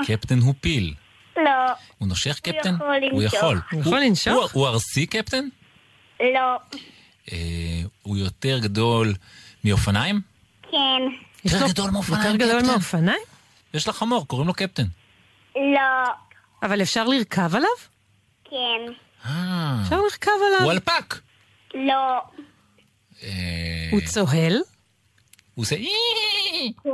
[0.07, 0.95] קפטן הוא פיל.
[1.37, 1.51] לא.
[1.99, 2.75] הוא נושך קפטן?
[2.75, 3.35] יכול הוא לנשוך.
[3.35, 3.61] יכול.
[3.73, 4.53] הוא יכול לנשוך?
[4.53, 5.49] הוא- ארסי קפטן?
[6.21, 6.57] לא.
[7.33, 7.37] אה,
[8.03, 9.15] הוא יותר גדול
[9.65, 10.21] מאופניים?
[10.71, 11.03] כן.
[11.45, 12.71] יותר גדול מאופניים, יותר גדול.
[12.73, 13.21] מאופניים?
[13.75, 14.85] יש לך חמור, קוראים לו קפטן.
[15.57, 16.13] לא.
[16.63, 17.69] אבל אפשר לרכב עליו?
[18.45, 18.93] כן.
[19.27, 20.63] אה, אפשר לרכב עליו.
[20.63, 21.15] הוא אלפק.
[21.75, 22.21] לא.
[23.23, 23.29] אה,
[23.93, 24.53] הוא צוהל?
[25.55, 25.77] הוא עושה...
[26.83, 26.91] כן.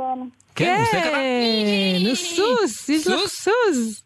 [0.55, 1.11] כן, הוא עושה ככה.
[1.11, 4.03] כן, הוא סוס, יש לך סוס?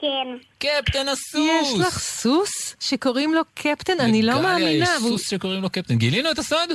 [0.00, 0.36] כן.
[0.58, 1.38] קפטן הסוס!
[1.62, 4.00] יש לך סוס שקוראים לו קפטן?
[4.00, 4.84] אני לא לגליה מאמינה.
[4.84, 5.94] יש סוס שקוראים לו קפטן.
[5.98, 6.70] גילינו את הסוד?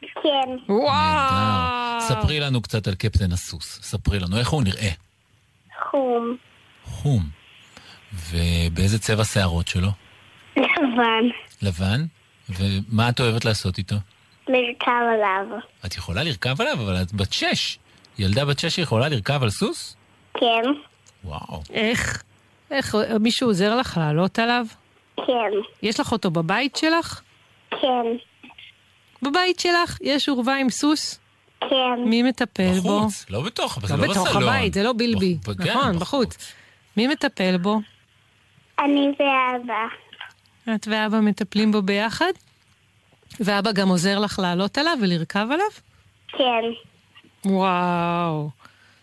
[0.00, 0.72] כן.
[0.72, 2.00] וואו.
[2.00, 3.78] ספרי לנו קצת על קפטן הסוס.
[3.82, 4.90] ספרי לנו, איך הוא נראה?
[5.90, 6.36] חום.
[6.84, 7.22] חום.
[8.30, 9.88] ובאיזה צבע שערות שלו?
[10.56, 11.24] לבן.
[11.62, 12.04] לבן?
[12.48, 13.96] ומה את אוהבת לעשות איתו?
[14.48, 15.58] לרכב עליו.
[15.86, 17.78] את יכולה לרכב עליו, אבל את בת שש.
[18.18, 19.96] ילדה בת שש יכולה לרכב על סוס?
[20.40, 20.62] כן.
[21.24, 21.62] וואו.
[21.72, 22.22] איך?
[22.70, 22.94] איך?
[23.20, 24.66] מישהו עוזר לך לעלות עליו?
[25.16, 25.50] כן.
[25.82, 27.20] יש לך אותו בבית שלך?
[27.70, 28.06] כן.
[29.22, 31.20] בבית שלך יש אורווה עם סוס?
[31.60, 32.00] כן.
[32.04, 33.00] מי מטפל בו?
[33.00, 34.26] בחוץ, לא בתוך, אבל לא זה לא בסלון.
[34.26, 35.36] בתוך הבית, זה לא בילבי.
[35.48, 36.52] בח- כן, נכון, בחוץ.
[36.96, 37.80] מי מטפל בו?
[38.78, 39.74] אני ואבא.
[40.74, 42.32] את ואבא מטפלים בו ביחד?
[43.40, 45.66] ואבא גם עוזר לך לעלות עליו ולרכב עליו?
[46.28, 46.64] כן.
[47.44, 48.50] וואו.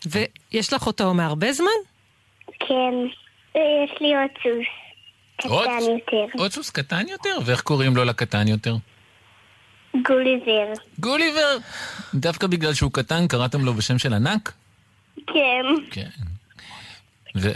[0.06, 1.67] ויש לך אותו מהרבה זמן?
[2.60, 2.93] כן.
[3.56, 5.52] יש לי עוד סוס.
[5.52, 5.67] עוד?
[5.67, 6.38] קטן יותר.
[6.38, 7.38] עוד סוס קטן יותר?
[7.45, 8.76] ואיך קוראים לו לקטן יותר?
[10.08, 10.73] גוליבר.
[10.99, 11.58] גוליבר!
[12.13, 14.54] דווקא בגלל שהוא קטן קראתם לו בשם של ענק?
[15.28, 15.63] כן.
[15.91, 16.10] כן.
[17.36, 17.54] ו-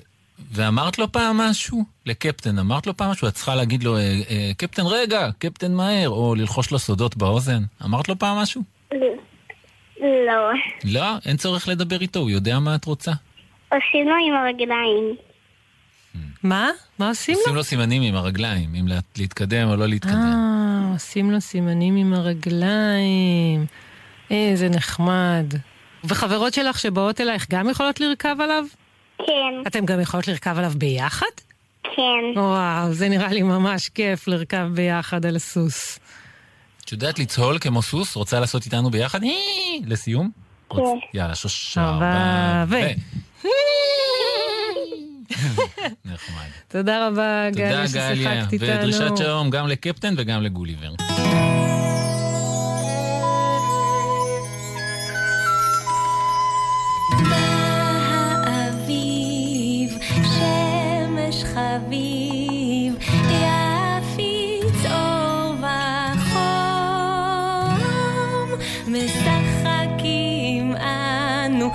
[0.52, 1.84] ואמרת לו פעם משהו?
[2.06, 3.28] לקפטן, אמרת לו פעם משהו?
[3.28, 7.64] את צריכה להגיד לו, אה, אה, קפטן רגע, קפטן מהר, או ללחוש לו סודות באוזן.
[7.86, 8.62] אמרת לו פעם משהו?
[10.02, 10.52] לא.
[10.84, 13.12] לא, אין צורך לדבר איתו, הוא יודע מה את רוצה.
[13.72, 15.16] עושים לו עם הרגליים.
[16.44, 16.70] מה?
[17.00, 17.40] מה עושים לו?
[17.42, 20.14] עושים לו סימנים עם הרגליים, אם לה- להתקדם או לא להתקדם.
[20.14, 23.66] אה, עושים לו סימנים עם הרגליים.
[24.32, 25.46] איזה נחמד.
[26.04, 28.64] וחברות שלך שבאות אלייך גם יכולות לרכב עליו?
[29.18, 29.68] כן.
[29.68, 31.26] אתם גם יכולות לרכב עליו ביחד?
[31.84, 32.40] כן.
[32.40, 36.00] וואו, זה נראה לי ממש כיף לרכב ביחד על הסוס.
[36.86, 38.16] את יודעת לצהול כמו סוס?
[38.16, 39.20] רוצה לעשות איתנו ביחד?
[39.86, 40.30] לסיום?
[40.70, 40.78] כן.
[41.14, 42.76] יאללה, שוש, ארבע, ו...
[46.06, 46.48] נחמד.
[46.68, 48.68] תודה רבה, גליה, ששיחקת איתנו.
[48.70, 50.94] ודרישת שלום גם לקפטן וגם לגוליבר.
[61.78, 62.96] חביב,
[63.30, 66.50] יפיץ אור וחום.
[68.88, 71.70] משחקים אנו,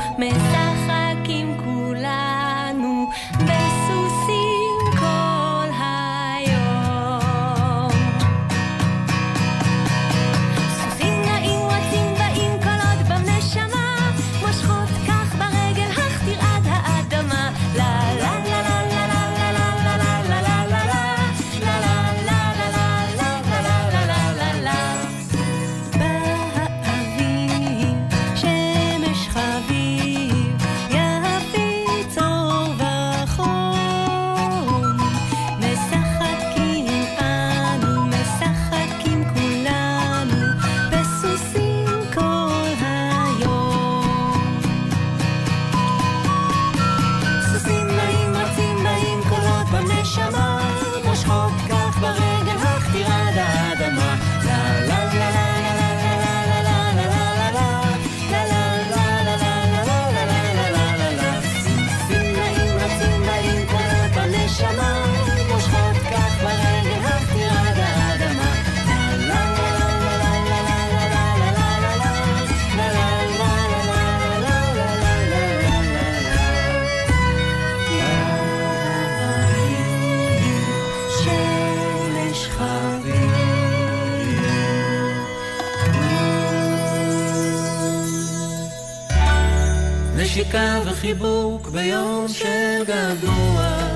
[91.02, 93.88] וחיבוק ביום של געגוע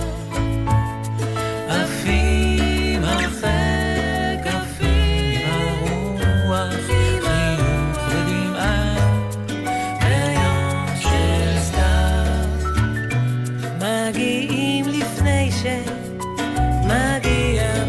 [1.69, 5.41] עפים הרחק, עפים
[6.21, 8.95] הרוח חיוך ודמעה
[10.01, 12.37] ביום של סתיו.
[13.77, 16.65] מגיעים לפני שמגיע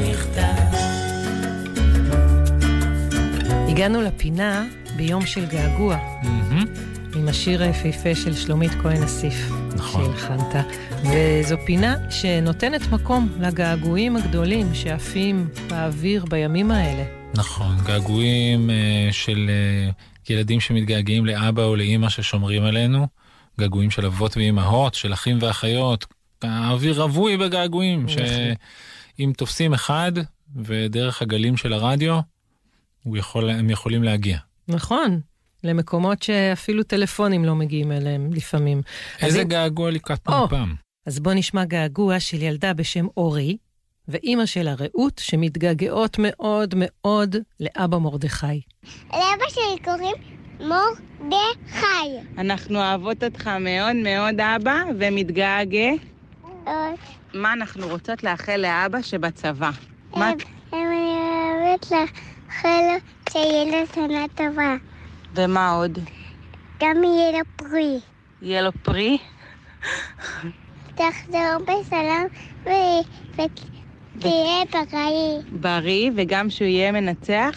[0.10, 0.78] מכתב
[3.70, 5.98] הגענו לפינה ביום של געגוע,
[7.28, 9.52] עם השיר היפהפה של שלומית כהן אסיף.
[9.76, 10.06] נכון.
[10.06, 10.66] שהלחנת.
[11.04, 17.04] וזו פינה שנותנת מקום לגעגועים הגדולים שעפים באוויר בימים האלה.
[17.34, 19.90] נכון, געגועים אה, של אה,
[20.30, 23.08] ילדים שמתגעגעים לאבא או לאימא ששומרים עלינו,
[23.60, 26.06] געגועים של אבות ואימהות, של אחים ואחיות,
[26.42, 28.18] האוויר רווי בגעגועים, נכון.
[29.18, 30.12] שאם תופסים אחד
[30.56, 32.20] ודרך הגלים של הרדיו,
[33.16, 34.38] יכול, הם יכולים להגיע.
[34.68, 35.20] נכון,
[35.64, 38.82] למקומות שאפילו טלפונים לא מגיעים אליהם לפעמים.
[39.22, 40.76] איזה אז- געגוע לקראתנו או, הפעם.
[41.06, 43.58] אז בוא נשמע געגוע של ילדה בשם אורי,
[44.08, 48.62] ואימא שלה רעות, שמתגעגעות מאוד מאוד לאבא מרדכי.
[49.14, 50.16] לאבא שלי קוראים
[50.60, 51.86] מרדכי.
[52.38, 55.90] אנחנו אוהבות אותך מאוד מאוד, אבא, ומתגעגע.
[57.34, 59.70] מה אנחנו רוצות לאחל לאבא שבצבא?
[60.16, 60.32] מה...
[60.74, 63.00] אני אוהבת לאחל לו
[63.32, 64.76] שיהיה לו שנה טובה.
[65.38, 66.00] ומה עוד?
[66.80, 68.00] גם יהיה לו פרי.
[68.42, 69.18] יהיה לו פרי?
[70.96, 72.28] תחזור בשלום
[72.66, 75.42] ו- ותהיה בריא.
[75.52, 77.52] בריא, וגם שהוא יהיה מנצח?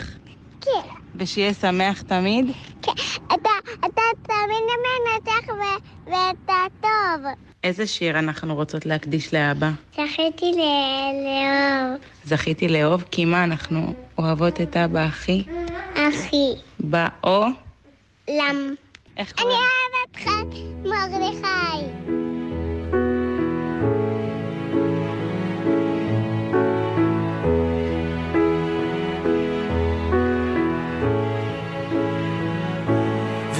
[0.60, 0.70] כן.
[1.14, 2.46] ושיהיה שמח תמיד?
[2.82, 2.92] כן.
[3.26, 7.24] אתה, אתה תמיד מנצח ו- ואתה טוב.
[7.64, 9.70] איזה שיר אנחנו רוצות להקדיש לאבא?
[9.92, 12.00] זכיתי ל- לאהוב.
[12.24, 15.44] זכיתי לאהוב, כי מה, אנחנו אוהבות את אבא הכי?
[15.94, 16.52] אחי.
[16.80, 17.44] באו?
[18.30, 18.74] למ.
[19.16, 20.30] איך אני אוהבת אותך,
[20.84, 21.50] מרדכי.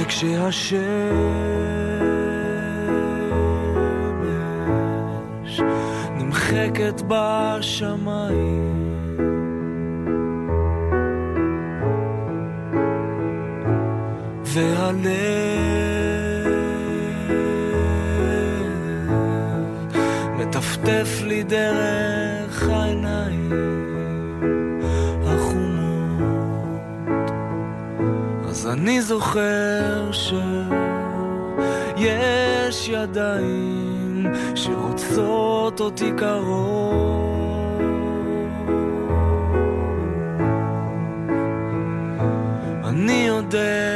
[0.01, 0.73] וכשהשמש
[6.17, 8.70] נמחקת בשמיים
[14.53, 15.11] והלב
[20.37, 23.51] מטפטף לי דרך העיניים
[25.25, 26.51] החומות.
[28.49, 30.11] אז אני זוכר
[31.95, 37.01] שיש ידיים שרוצות אותי קרוב.
[42.83, 43.90] אני יודע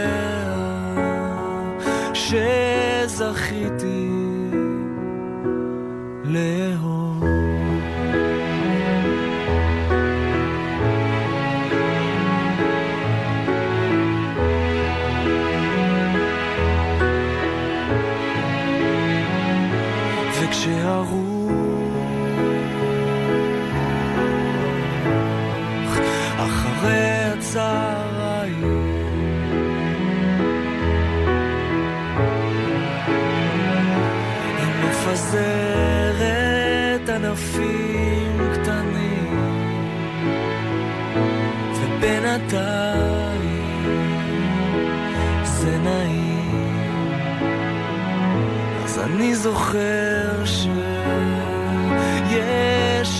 [49.45, 50.71] זוכר שיש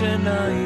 [0.02, 0.65] עיניים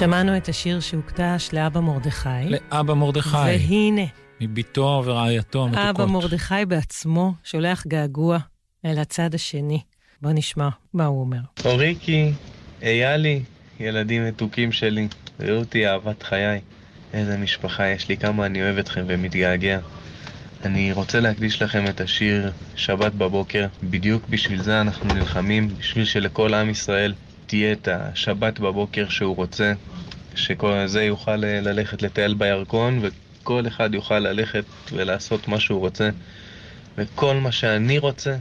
[0.00, 2.28] שמענו את השיר שהוקדש לאבא מרדכי.
[2.44, 3.36] לאבא מרדכי.
[3.36, 4.02] והנה,
[4.40, 5.86] מביתו ורעייתו המתוקות.
[5.88, 8.38] אבא מרדכי בעצמו שולח געגוע
[8.84, 9.80] אל הצד השני.
[10.22, 11.38] בוא נשמע מה הוא אומר.
[11.64, 12.32] אוריקי,
[12.82, 13.42] איילי,
[13.80, 15.08] ילדים מתוקים שלי,
[15.40, 16.60] רעותי אהבת חיי.
[17.12, 19.78] איזה משפחה יש לי, כמה אני אוהב אתכם ומתגעגע.
[20.64, 23.66] אני רוצה להקדיש לכם את השיר שבת בבוקר.
[23.82, 27.14] בדיוק בשביל זה אנחנו נלחמים, בשביל שלכל עם ישראל
[27.50, 29.72] תהיה את השבת בבוקר שהוא רוצה,
[30.34, 36.10] שכל זה יוכל אה, ללכת לטייל בירקון, וכל אחד יוכל ללכת ולעשות מה שהוא רוצה.
[36.98, 38.36] וכל מה שאני רוצה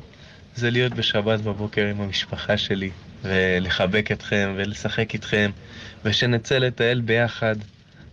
[0.56, 2.92] זה להיות בשבת בבוקר עם המשפחה שלי,
[3.24, 5.52] ולחבק אתכם, ולשחק איתכם,
[6.06, 7.56] ושנצא לטייל ביחד.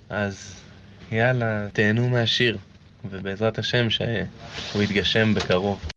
[0.09, 0.61] אז
[1.13, 2.59] יאללה, תהנו מהשיר,
[3.11, 5.96] ובעזרת השם שהוא יתגשם בקרוב.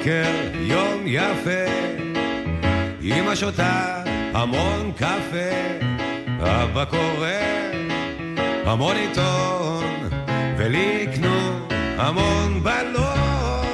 [0.00, 1.64] בבוקר, יום יפה,
[3.02, 4.02] אמא שותה
[4.34, 5.50] המון קפה,
[6.40, 7.28] אבא קורא
[8.66, 10.08] המון עיתון,
[10.56, 11.66] ולי יקנו
[11.98, 13.66] המון בלון.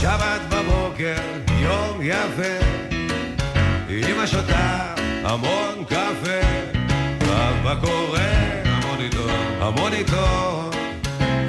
[0.00, 1.22] שבת בבוקר,
[1.60, 2.56] יום יפה,
[3.90, 6.40] אמא שותה המון קפה,
[7.22, 8.20] אבא קורא
[8.64, 10.70] המון עיתון, המון עיתון,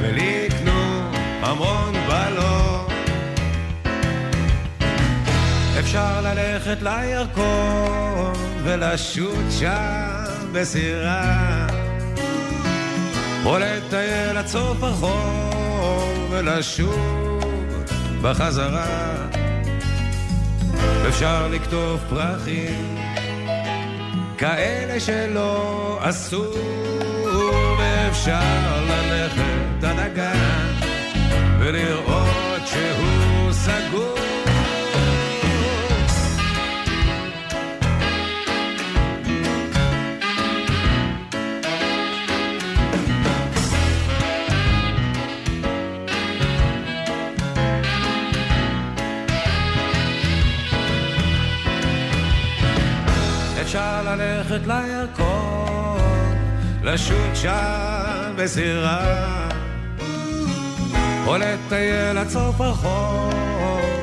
[0.01, 0.44] ולי
[1.55, 2.85] המון בלון.
[5.79, 11.67] אפשר ללכת לירקון ולשוט שם בסירה.
[13.45, 17.43] או לטייל עד סוף החור ולשוב
[18.21, 19.15] בחזרה.
[21.07, 22.97] אפשר לקטוף פרחים
[24.37, 26.43] כאלה שלא עשו
[27.79, 28.39] ואפשר
[28.87, 30.44] ללכת עד הגן
[31.67, 34.15] ולראות שהוא סגור.
[53.61, 56.35] אפשר ללכת לירקון,
[56.83, 59.44] לשוט שם בסירה,
[61.25, 63.29] או לטייל עד סוף החור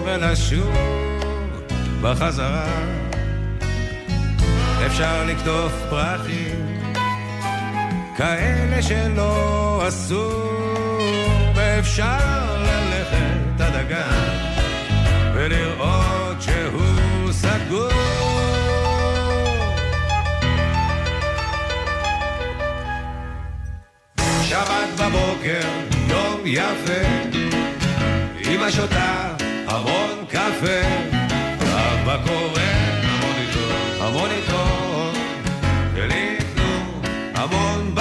[0.05, 0.77] ולשוב
[2.01, 2.67] בחזרה.
[4.87, 6.83] אפשר לקטוף פרחים,
[8.17, 10.31] כאלה שלא עשו,
[11.55, 14.53] ואפשר ללכת עד הגן
[15.35, 17.93] ולראות שהוא סגור.
[24.43, 25.69] שבת בבוקר,
[26.45, 27.03] יום יפה,
[28.51, 29.35] אמא שותה
[29.67, 30.81] המון קפה,
[31.61, 32.61] אבא קורא
[33.03, 35.13] המון עיתון, המון עיתון,
[35.95, 37.01] ולי יקנו
[37.35, 37.95] המון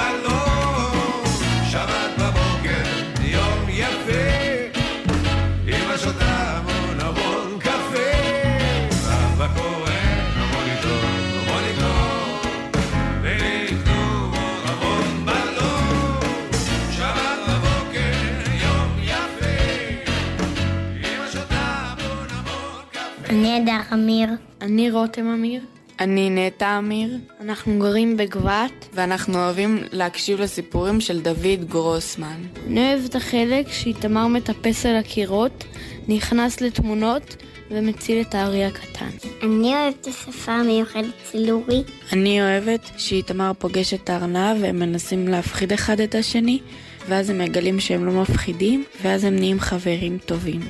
[23.41, 24.29] אני הדר אמיר.
[24.61, 25.61] אני רותם אמיר.
[25.99, 27.17] אני נטע אמיר.
[27.41, 28.71] אנחנו גרים בגבת.
[28.93, 32.41] ואנחנו אוהבים להקשיב לסיפורים של דוד גרוסמן.
[32.67, 35.63] אני אוהב את החלק שאיתמר מטפס על הקירות,
[36.07, 37.35] נכנס לתמונות
[37.71, 39.09] ומציל את הארי הקטן.
[39.43, 41.83] אני אוהבת את השפה המיוחדת צילורי.
[42.13, 46.59] אני אוהבת שאיתמר פוגש את הארנב והם מנסים להפחיד אחד את השני,
[47.07, 50.61] ואז הם מגלים שהם לא מפחידים, ואז הם נהיים חברים טובים.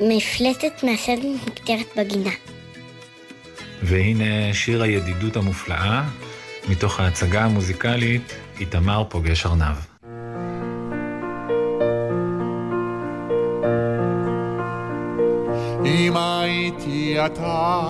[0.00, 2.30] מפלטת מהסרט נקטרת בגינה.
[3.82, 6.02] והנה שיר הידידות המופלאה,
[6.68, 9.76] מתוך ההצגה המוזיקלית איתמר פוגש ארנב.
[15.86, 17.80] אם הייתי אתה,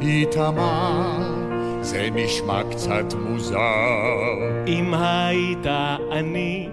[0.00, 1.18] איתמר,
[1.80, 3.58] זה נשמע קצת מוזר.
[4.66, 5.66] אם היית
[6.12, 6.68] אני,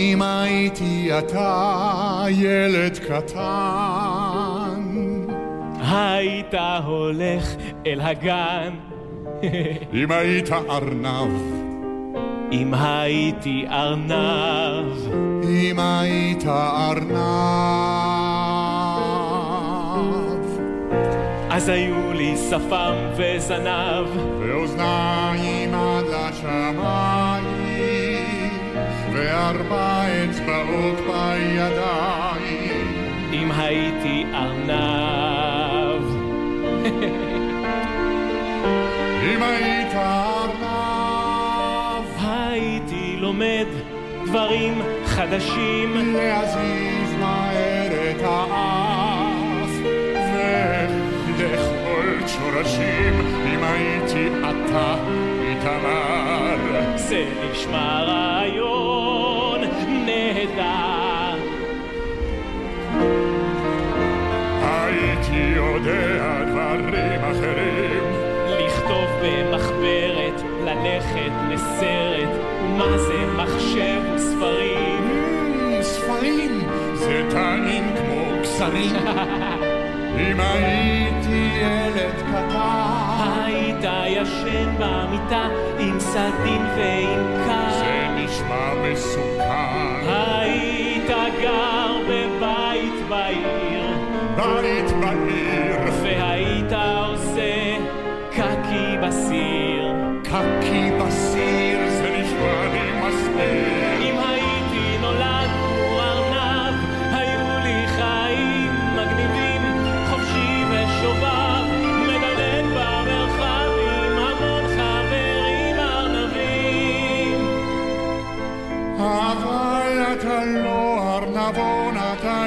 [0.00, 3.40] אם הייתי אתה, ילד קטן,
[5.80, 7.54] היית הולך
[7.86, 8.74] אל הגן.
[9.92, 11.32] אם היית ארנב,
[12.52, 15.14] אם הייתי ארנב,
[15.44, 17.20] אם היית ארנב,
[21.50, 24.06] אז היו לי שפם וזנב.
[24.40, 27.59] ואוזניים עד לשמיים,
[29.20, 32.86] וארבע אצבעות בידיים.
[33.32, 36.02] אם הייתי ארנב.
[39.22, 41.24] אם היית ארנב,
[42.22, 43.66] הייתי לומד
[44.24, 46.14] דברים חדשים.
[46.16, 49.70] להזיז מהר את האף,
[51.36, 54.94] ולאכול שורשים, אם הייתי אתה,
[55.42, 56.56] איתמר.
[56.96, 58.99] זה נשמע רעיון
[60.56, 61.38] נהדר.
[64.62, 68.02] הייתי יודע דברים אחרים,
[68.48, 72.28] לכתוב במחברת ללכת לסרט,
[72.62, 75.20] ומה זה מחשב וספרים.
[75.82, 76.60] ספרים
[76.94, 78.96] זה טעים כמו בשרים.
[80.20, 85.48] אם הייתי ילד קטן, היית ישן במיטה
[85.78, 87.99] עם סדין ועם קר.
[88.30, 90.08] נשמע מסוכן.
[90.08, 91.10] היית
[91.42, 93.86] גר בבית בעיר,
[94.36, 97.76] בית בעיר, והיית עושה
[98.30, 99.92] קקי בסיר.
[100.24, 100.90] קקי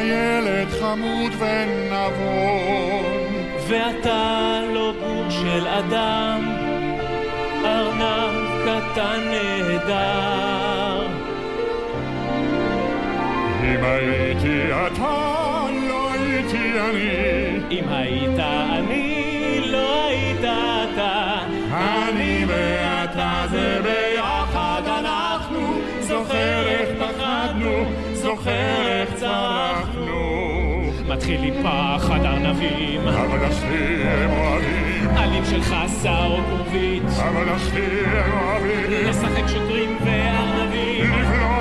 [0.04, 3.04] ילד חמוד ונבון.
[3.68, 6.42] ואתה לא גור של אדם,
[7.66, 8.34] ארנב
[8.66, 11.08] קטן נהדר.
[13.64, 15.23] אם הייתי אתה,
[28.36, 30.92] זוכר איך צרחנו.
[31.08, 38.00] מתחיל לי פחד ארנבים, אבל השני הם אוהבים, עלים של חסה או כרובית, אבל השני
[38.06, 41.12] הם אוהבים, לשחק שוטרים וארנבים.
[41.14, 41.53] לבלוע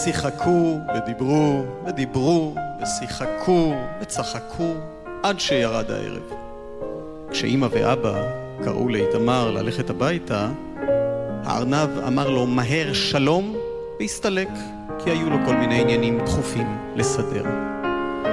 [0.00, 4.74] והם שיחקו ודיברו ודיברו ושיחקו וצחקו
[5.22, 6.22] עד שירד הערב.
[7.30, 8.22] כשאימא ואבא
[8.64, 10.48] קראו לאיתמר ללכת הביתה,
[11.44, 13.56] הארנב אמר לו מהר שלום
[14.00, 14.48] והסתלק,
[14.98, 17.44] כי היו לו כל מיני עניינים דחופים לסדר.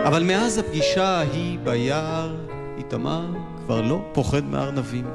[0.08, 2.36] אבל מאז הפגישה ההיא ביער,
[2.78, 3.26] איתמר
[3.66, 5.06] כבר לא פוחד מארנבים.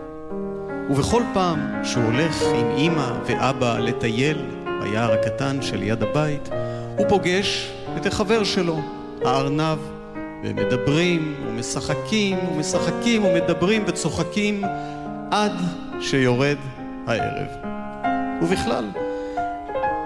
[0.91, 6.49] ובכל פעם שהוא הולך עם אמא ואבא לטייל ביער הקטן שליד הבית,
[6.99, 8.81] הוא פוגש את החבר שלו,
[9.25, 9.79] הארנב,
[10.43, 14.65] והם מדברים ומשחקים ומשחקים ומדברים וצוחקים
[15.31, 15.53] עד
[16.01, 16.57] שיורד
[17.07, 17.49] הערב.
[18.43, 18.91] ובכלל,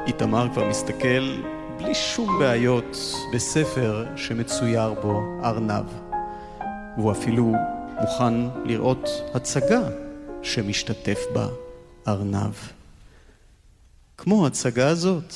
[0.06, 1.42] איתמר כבר מסתכל
[1.78, 2.96] בלי שום בעיות
[3.34, 5.84] בספר שמצויר בו ארנב.
[6.96, 7.52] והוא אפילו
[8.00, 9.82] מוכן לראות הצגה
[10.42, 11.46] שמשתתף בה
[12.08, 12.75] ארנב.
[14.18, 15.34] כמו ההצגה הזאת.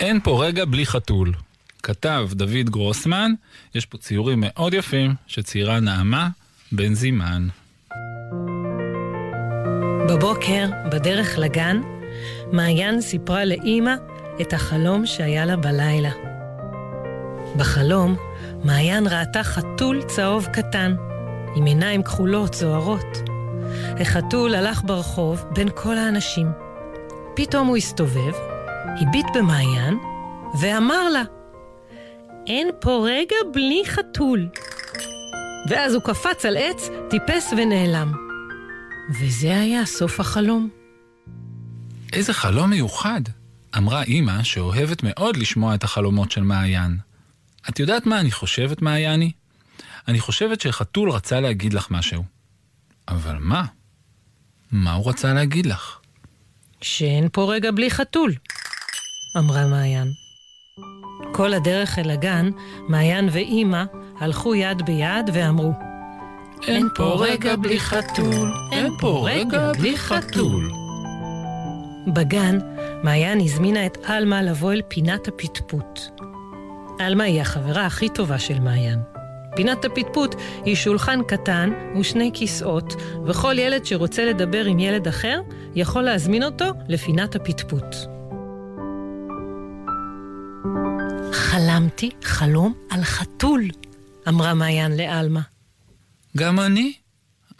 [0.00, 1.32] אין פה רגע בלי חתול.
[1.82, 3.32] כתב דוד גרוסמן,
[3.74, 6.28] יש פה ציורים מאוד יפים שציירה נעמה
[6.72, 7.48] בן זימן.
[10.08, 11.80] בבוקר, בדרך לגן,
[12.52, 13.94] מעיין סיפרה לאימא
[14.40, 16.25] את החלום שהיה לה בלילה.
[17.56, 18.16] בחלום,
[18.64, 20.96] מעיין ראתה חתול צהוב קטן,
[21.56, 23.18] עם עיניים כחולות זוהרות.
[24.00, 26.46] החתול הלך ברחוב בין כל האנשים.
[27.36, 28.32] פתאום הוא הסתובב,
[29.00, 29.98] הביט במעיין,
[30.60, 31.22] ואמר לה,
[32.46, 34.48] אין פה רגע בלי חתול.
[35.68, 38.12] ואז הוא קפץ על עץ, טיפס ונעלם.
[39.20, 40.68] וזה היה סוף החלום.
[42.12, 43.20] איזה חלום מיוחד!
[43.76, 46.96] אמרה אימא שאוהבת מאוד לשמוע את החלומות של מעיין.
[47.68, 49.32] את יודעת מה אני חושבת, מעייני?
[50.08, 52.24] אני חושבת שחתול רצה להגיד לך משהו.
[53.08, 53.64] אבל מה?
[54.72, 55.98] מה הוא רצה להגיד לך?
[56.80, 58.34] שאין פה רגע בלי חתול,
[59.36, 60.12] אמרה מעיין.
[61.32, 62.50] כל הדרך אל הגן,
[62.88, 63.84] מעיין ואימא
[64.20, 65.72] הלכו יד ביד ואמרו,
[66.62, 70.70] אין פה רגע בלי חתול, אין פה רגע בלי חתול.
[72.14, 72.58] בגן,
[73.02, 76.00] מעיין הזמינה את עלמה לבוא אל פינת הפטפוט.
[76.98, 78.98] עלמה היא החברה הכי טובה של מעיין.
[79.56, 80.34] פינת הפטפוט
[80.64, 81.70] היא שולחן קטן
[82.00, 82.94] ושני כיסאות,
[83.26, 85.40] וכל ילד שרוצה לדבר עם ילד אחר
[85.74, 87.96] יכול להזמין אותו לפינת הפטפוט.
[91.32, 93.62] חלמתי חלום על חתול,
[94.28, 95.40] אמרה מעיין לעלמה.
[96.36, 96.92] גם אני,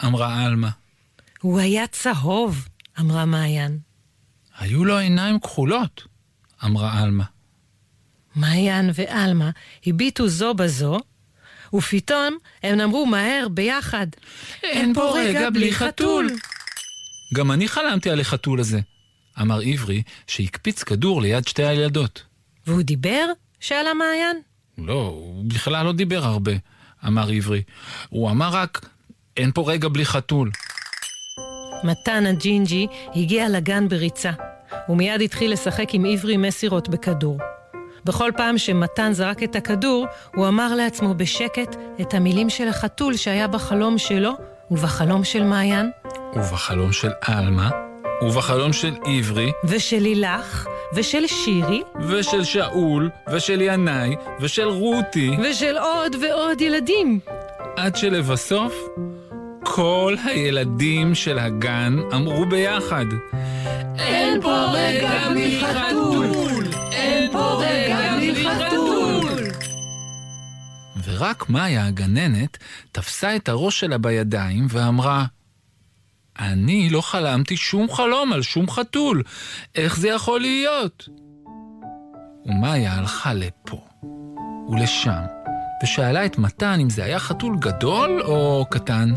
[0.05, 0.69] אמרה עלמה.
[1.41, 2.67] הוא היה צהוב,
[2.99, 3.79] אמרה מעיין.
[4.59, 6.07] היו לו עיניים כחולות,
[6.65, 7.23] אמרה עלמה.
[8.37, 9.49] מעיין ועלמה
[9.87, 10.99] הביטו זו בזו,
[11.73, 14.07] ופתאום הם אמרו מהר ביחד,
[14.63, 16.29] אין פה רגע בלי חתול.
[17.33, 18.79] גם אני חלמתי על החתול הזה,
[19.41, 22.23] אמר עברי, שהקפיץ כדור ליד שתי הילדות.
[22.67, 23.25] והוא דיבר?
[23.59, 24.41] שאלה מעיין.
[24.77, 26.51] לא, הוא בכלל לא דיבר הרבה,
[27.07, 27.63] אמר עברי.
[28.09, 28.89] הוא אמר רק,
[29.37, 30.51] אין פה רגע בלי חתול.
[31.83, 34.31] מתן הג'ינג'י הגיע לגן בריצה.
[34.87, 37.37] הוא מיד התחיל לשחק עם עברי מסירות בכדור.
[38.07, 40.05] בכל פעם שמתן זרק את הכדור,
[40.35, 44.31] הוא אמר לעצמו בשקט את המילים של החתול שהיה בחלום שלו
[44.71, 45.91] ובחלום של מעיין.
[46.35, 47.69] ובחלום של עלמה,
[48.21, 56.15] ובחלום של עברי, ושל לילך, ושל שירי, ושל שאול, ושל ינאי, ושל רותי, ושל עוד
[56.21, 57.19] ועוד ילדים.
[57.75, 58.73] עד שלבסוף,
[59.63, 63.05] כל הילדים של הגן אמרו ביחד,
[63.99, 65.59] אין פה רגע בלי
[67.59, 68.97] רגע בלי חתול!
[71.03, 72.57] ורק מאיה הגננת
[72.91, 75.25] תפסה את הראש שלה בידיים ואמרה,
[76.39, 79.23] אני לא חלמתי שום חלום על שום חתול,
[79.75, 81.09] איך זה יכול להיות?
[82.45, 83.81] ומאיה הלכה לפה
[84.69, 85.21] ולשם,
[85.83, 89.13] ושאלה את מתן אם זה היה חתול גדול או קטן,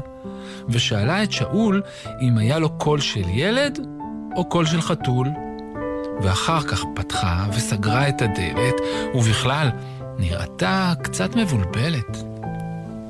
[0.69, 1.83] ושאלה את שאול
[2.21, 3.79] אם היה לו קול של ילד
[4.37, 5.29] או קול של חתול.
[6.23, 8.75] ואחר כך פתחה וסגרה את הדלת,
[9.15, 9.69] ובכלל,
[10.19, 12.17] נראתה קצת מבולבלת.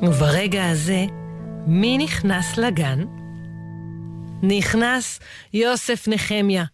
[0.03, 1.07] וברגע הזה,
[1.67, 3.05] מי נכנס לגן?
[4.43, 5.21] נכנס
[5.53, 6.65] יוסף נחמיה,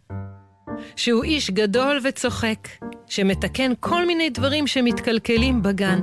[0.96, 2.68] שהוא איש גדול וצוחק,
[3.06, 6.00] שמתקן כל מיני דברים שמתקלקלים בגן.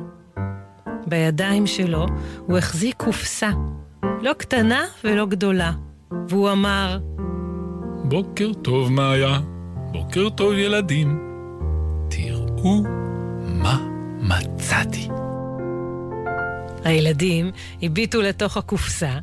[1.08, 2.06] בידיים שלו
[2.48, 3.50] הוא החזיק קופסה,
[4.22, 5.72] לא קטנה ולא גדולה,
[6.30, 7.00] והוא אמר,
[8.04, 9.40] בוקר טוב, מאיה.
[9.94, 11.20] בוקר טוב, ילדים.
[12.10, 12.84] תראו
[13.46, 13.78] מה
[14.20, 15.08] מצאתי.
[16.84, 19.20] הילדים הביטו לתוך הקופסה,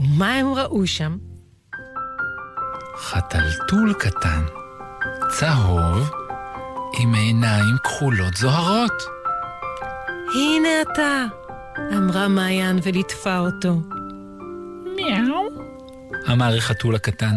[0.00, 1.16] ומה הם ראו שם?
[2.96, 4.42] חתלתול קטן,
[5.38, 6.10] צהוב,
[7.00, 9.02] עם עיניים כחולות זוהרות.
[10.34, 11.24] הנה אתה,
[11.96, 13.80] אמרה מעיין וליטפה אותו.
[14.96, 15.48] מיהו?
[16.32, 17.34] אמר החתול הקטן.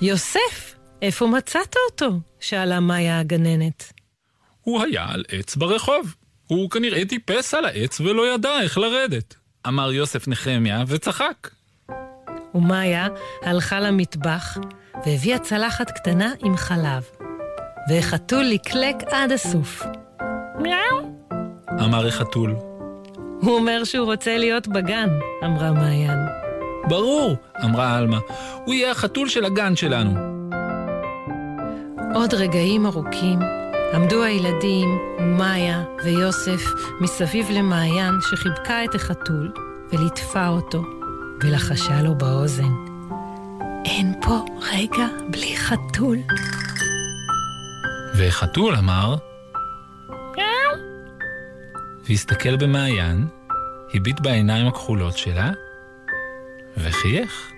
[0.00, 0.71] יוסף,
[1.02, 2.20] איפה מצאת אותו?
[2.40, 3.92] שאלה מאיה הגננת.
[4.60, 6.14] הוא היה על עץ ברחוב.
[6.46, 9.34] הוא כנראה טיפס על העץ ולא ידע איך לרדת.
[9.68, 11.50] אמר יוסף נחמיה וצחק.
[12.54, 13.08] ומאיה
[13.42, 14.58] הלכה למטבח
[15.06, 17.02] והביאה צלחת קטנה עם חלב.
[17.88, 19.82] והחתול לקלק עד הסוף.
[20.58, 21.18] מיהו?
[21.80, 22.54] אמר החתול.
[23.40, 25.08] הוא אומר שהוא רוצה להיות בגן,
[25.44, 26.18] אמרה מעיין.
[26.88, 28.18] ברור, אמרה עלמה.
[28.64, 30.41] הוא יהיה החתול של הגן שלנו.
[32.14, 33.38] עוד רגעים ארוכים
[33.94, 36.62] עמדו הילדים, מאיה ויוסף,
[37.00, 39.52] מסביב למעיין שחיבקה את החתול
[39.92, 40.82] וליטפה אותו
[41.42, 42.72] ולחשה לו באוזן.
[43.84, 46.18] אין פה רגע בלי חתול.
[48.18, 49.14] וחתול אמר,
[52.08, 53.26] והסתכל במעיין,
[53.94, 55.50] הביט בעיניים הכחולות שלה,
[56.76, 57.52] וחייך.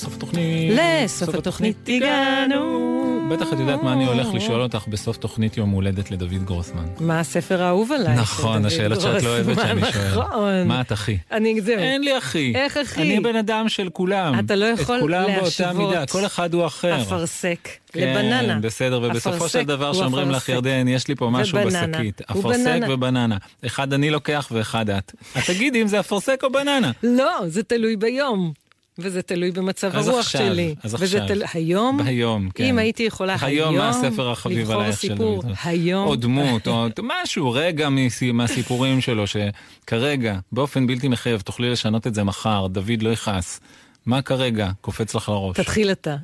[0.00, 0.72] לסוף התוכנית.
[0.74, 2.89] לסוף התוכנית הגענו.
[3.30, 6.84] בטח את יודעת מה אני הולך לשאול אותך בסוף תוכנית יום הולדת לדוד גרוסמן.
[7.00, 8.16] מה הספר האהוב עליי?
[8.16, 10.18] נכון, השאלות שאת לא אוהבת שאני שואל.
[10.18, 10.68] נכון.
[10.68, 11.18] מה את אחי?
[11.32, 11.78] אני, זהו.
[11.78, 12.52] אין לי אחי.
[12.54, 13.02] איך אחי?
[13.02, 14.38] אני בן אדם של כולם.
[14.38, 15.76] אתה לא יכול את כולם באותה להשוות.
[15.76, 17.02] מידה, כל אחד הוא אחר.
[17.02, 18.58] אפרסק כן, לבננה.
[18.58, 20.48] בסדר, ובסופו של דבר שאומרים לך.
[20.48, 21.58] ירדן, יש לי פה משהו.
[21.66, 22.20] בשקית.
[22.30, 22.94] אפרסק בננה.
[22.94, 23.36] ובננה.
[23.66, 25.12] אחד אני לוקח ואחד את.
[25.34, 26.90] אז תגידי אם זה אפרסק או בננה.
[27.02, 28.52] לא, זה תלוי ביום.
[28.98, 30.74] וזה תלוי במצב הרוח עכשיו, שלי.
[30.82, 31.36] אז וזה עכשיו.
[31.36, 31.42] תל...
[31.54, 32.00] היום?
[32.00, 32.64] היום, כן.
[32.64, 35.52] אם הייתי יכולה היום, היום, מה הספר החביב לבחור עלייך של סיפור דוד?
[35.64, 36.06] היום.
[36.06, 36.86] או דמות, או
[37.22, 37.88] משהו, רגע
[38.32, 43.60] מהסיפורים שלו, שכרגע, באופן בלתי מחייב, תוכלי לשנות את זה מחר, דוד לא יכעס.
[44.06, 45.60] מה כרגע קופץ לך לראש?
[45.60, 46.16] תתחיל אתה.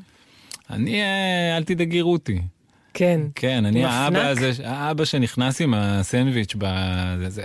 [0.70, 2.40] אני, אה, אל תדאגי רותי.
[2.96, 3.20] כן.
[3.34, 4.28] כן, אני עם האבא?
[4.28, 7.44] הזה, האבא שנכנס עם הסנדוויץ', בזה,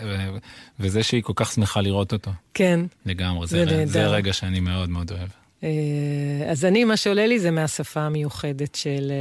[0.79, 2.31] וזה שהיא כל כך שמחה לראות אותו.
[2.53, 2.79] כן.
[3.05, 4.07] לגמרי, זה זה, זה.
[4.07, 5.29] רגע שאני מאוד מאוד אוהב.
[5.63, 5.69] אה,
[6.51, 9.11] אז אני, מה שעולה לי זה מהשפה המיוחדת של...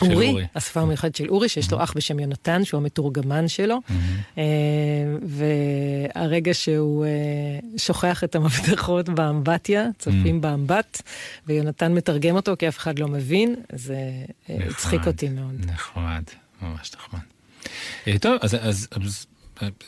[0.00, 0.46] אורי, אורי.
[0.54, 3.80] השפה המיוחדת של אורי, שיש לו אח בשם יונתן, שהוא המתורגמן שלו,
[4.38, 4.44] אה,
[5.22, 7.10] והרגע שהוא אה,
[7.76, 11.02] שוכח את המפתחות באמבטיה, צופים באמבט,
[11.46, 13.98] ויונתן מתרגם אותו כי אף אחד לא מבין, זה
[14.50, 15.66] אה, הצחיק אותי מאוד.
[15.66, 16.22] נחמד,
[16.62, 17.20] ממש נחמד.
[18.20, 18.86] טוב, אז,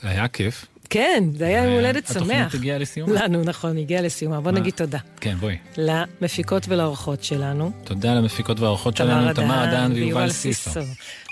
[0.03, 0.67] היה כיף.
[0.91, 2.17] כן, זה היה יום הולדת שמח.
[2.17, 3.15] התוכנית הגיעה לסיומה.
[3.15, 4.41] לנו, נכון, הגיעה לסיומה.
[4.41, 4.51] בוא?
[4.51, 4.99] נגיד תודה.
[5.21, 5.57] כן, בואי.
[5.77, 7.71] למפיקות ולאורחות שלנו.
[7.85, 10.81] תודה למפיקות והאורחות שלנו, תמר אדן ויובל סיסו.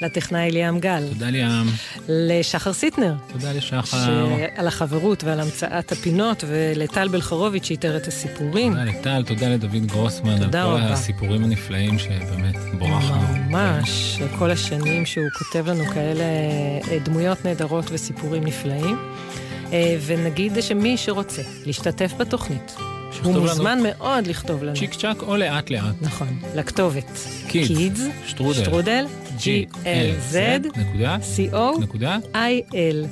[0.02, 1.08] לטכנאי ליאם גל.
[1.12, 1.66] תודה ליאם.
[2.08, 3.14] לשחר סיטנר.
[3.32, 3.96] תודה לשחר.
[3.96, 8.72] שעל החברות ועל המצאת הפינות, ולטל בלחרוביץ' שאיתר את הסיפורים.
[8.72, 10.80] תודה לטל, תודה לדוד גרוסמן על כל.
[10.80, 13.36] הסיפורים הנפלאים שבאמת בורחנו.
[13.50, 16.24] ממש, כל השנים שהוא כותב לנו כאלה
[16.90, 18.96] אה, דמויות נהדרות וסיפורים נפלאים.
[19.72, 23.42] אה, ונגיד שמי שרוצה להשתתף בתוכנית, הוא שיכתוב לנו.
[23.42, 24.76] מוזמן מאוד לכתוב לנו.
[24.76, 25.94] צ'יק צ'אק או לאט לאט.
[26.00, 27.18] נכון, לכתובת.
[27.48, 29.06] Kids, שטרודל, שטרודל,
[29.38, 29.42] G-L-Z,
[30.74, 33.06] G-L-Z, נקודה, C-O, נקודה, I-L.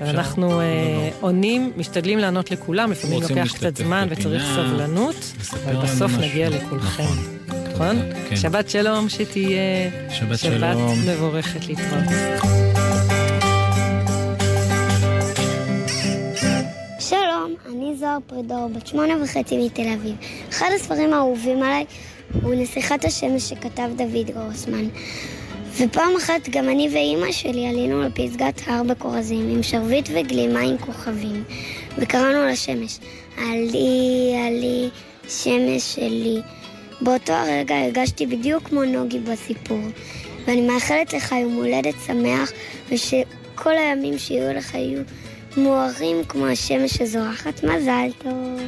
[0.00, 5.32] ואנחנו אה, עונים, משתדלים לענות לכולם, לפעמים לוקח קצת זמן וצריך סבלנות,
[5.64, 6.12] אבל בסוף.
[6.12, 7.02] נגיע לכולכם.
[7.74, 7.96] נכון?
[8.28, 8.36] כן.
[8.36, 10.76] שבת שלום, שתהיה שבת.
[11.06, 12.79] מבורכת להתראות.
[17.74, 20.16] אני זוהר פרידור, בת שמונה וחצי מתל אביב.
[20.48, 21.84] אחד הספרים האהובים עליי
[22.42, 24.84] הוא נסיכת השמש שכתב דוד גרוסמן.
[25.76, 31.44] ופעם אחת גם אני ואימא שלי עלינו לפסגת הר בכורזים עם שרביט וגלימה עם כוכבים
[31.98, 32.98] וקראנו לשמש
[33.38, 34.88] עלי עלי
[35.28, 36.40] שמש שלי
[37.00, 39.80] באותו הרגע הרגשתי בדיוק כמו נוגי בסיפור
[40.46, 42.52] ואני מאחלת לך יום הולדת שמח
[42.88, 45.02] ושכל הימים שיהיו לך יהיו
[45.56, 48.60] מוארים כמו השמש שזורחת מזל טוב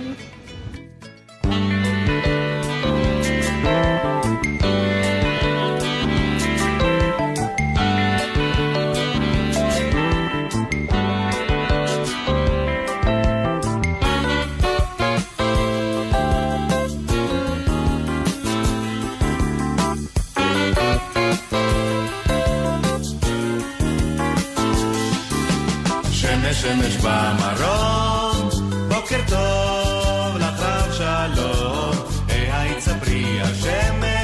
[26.43, 28.49] שמש שמש במרום,
[28.88, 31.97] בוקר טוב לך רב שלום,
[32.28, 34.22] היי תספרי השמש,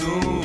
[0.00, 0.43] do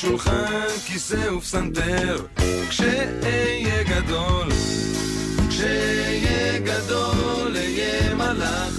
[0.00, 2.16] שולחן, כיסא ופסנתר,
[2.68, 4.48] כשאהיה גדול,
[5.48, 8.74] כשאהיה גדול אהיה מלאך,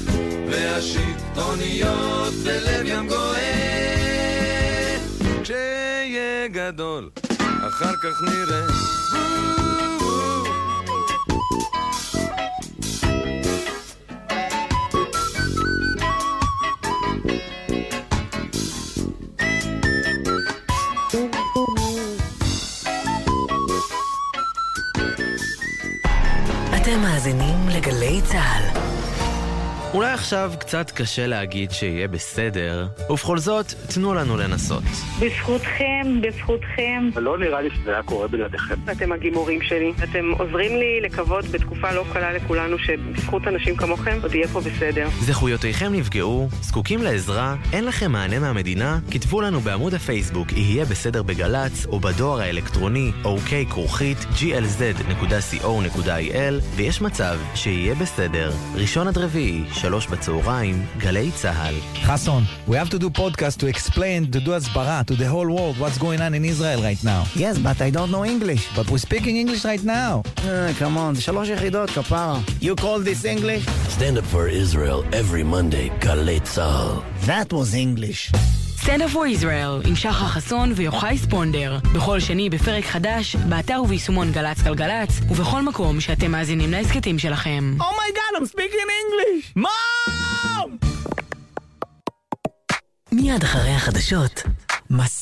[0.49, 4.97] ואשיט אוניות בלב ים גואל.
[5.43, 7.09] כשאהיה גדול,
[7.67, 8.91] אחר כך נראה.
[29.93, 34.83] אולי עכשיו קצת קשה להגיד שיהיה בסדר, ובכל זאת, תנו לנו לנסות.
[35.21, 37.09] בזכותכם, בזכותכם.
[37.15, 38.75] לא נראה לי שזה היה קורה בלעדיכם.
[38.91, 39.93] אתם הגימורים שלי.
[40.03, 45.07] אתם עוזרים לי לקוות בתקופה לא קלה לכולנו שבזכות אנשים כמוכם עוד יהיה פה בסדר.
[45.19, 48.99] זכויותיכם נפגעו, זקוקים לעזרה, אין לכם מענה מהמדינה?
[49.11, 55.55] כתבו לנו בעמוד הפייסבוק יהיה בסדר בגל"צ, או בדואר האלקטרוני ok כרוכית glz.co.il,
[56.75, 58.51] ויש מצב שיהיה בסדר.
[58.75, 61.74] ראשון עד רביעי, שלוש בצהריים, גלי צה"ל.
[62.06, 65.78] Hassan, we have to do podcast to explain, to do הסברה to the whole world
[65.78, 67.22] what's going on in Israel right now.
[67.36, 68.62] Yes, but I don't know English.
[68.76, 70.22] But we're speaking English right now.
[70.38, 72.38] Uh, come on, זה שלוש יחידות, כפרה.
[72.60, 73.64] You call this English?
[73.98, 77.26] Stand up for Israel every Monday, גלי צה"ל.
[77.26, 78.32] That was English.
[78.83, 81.77] Stand up for Israel עם שחר חסון ויוחאי ספונדר.
[81.95, 87.75] בכל שני בפרק חדש, באתר וביישומון גל"צ גלגלצ, ובכל מקום שאתם מאזינים להסכתים שלכם.
[87.79, 89.57] Oh my god, I'm speaking English!
[89.57, 90.87] Mom!
[93.11, 94.43] מיד אחרי החדשות,
[94.89, 95.19] מס...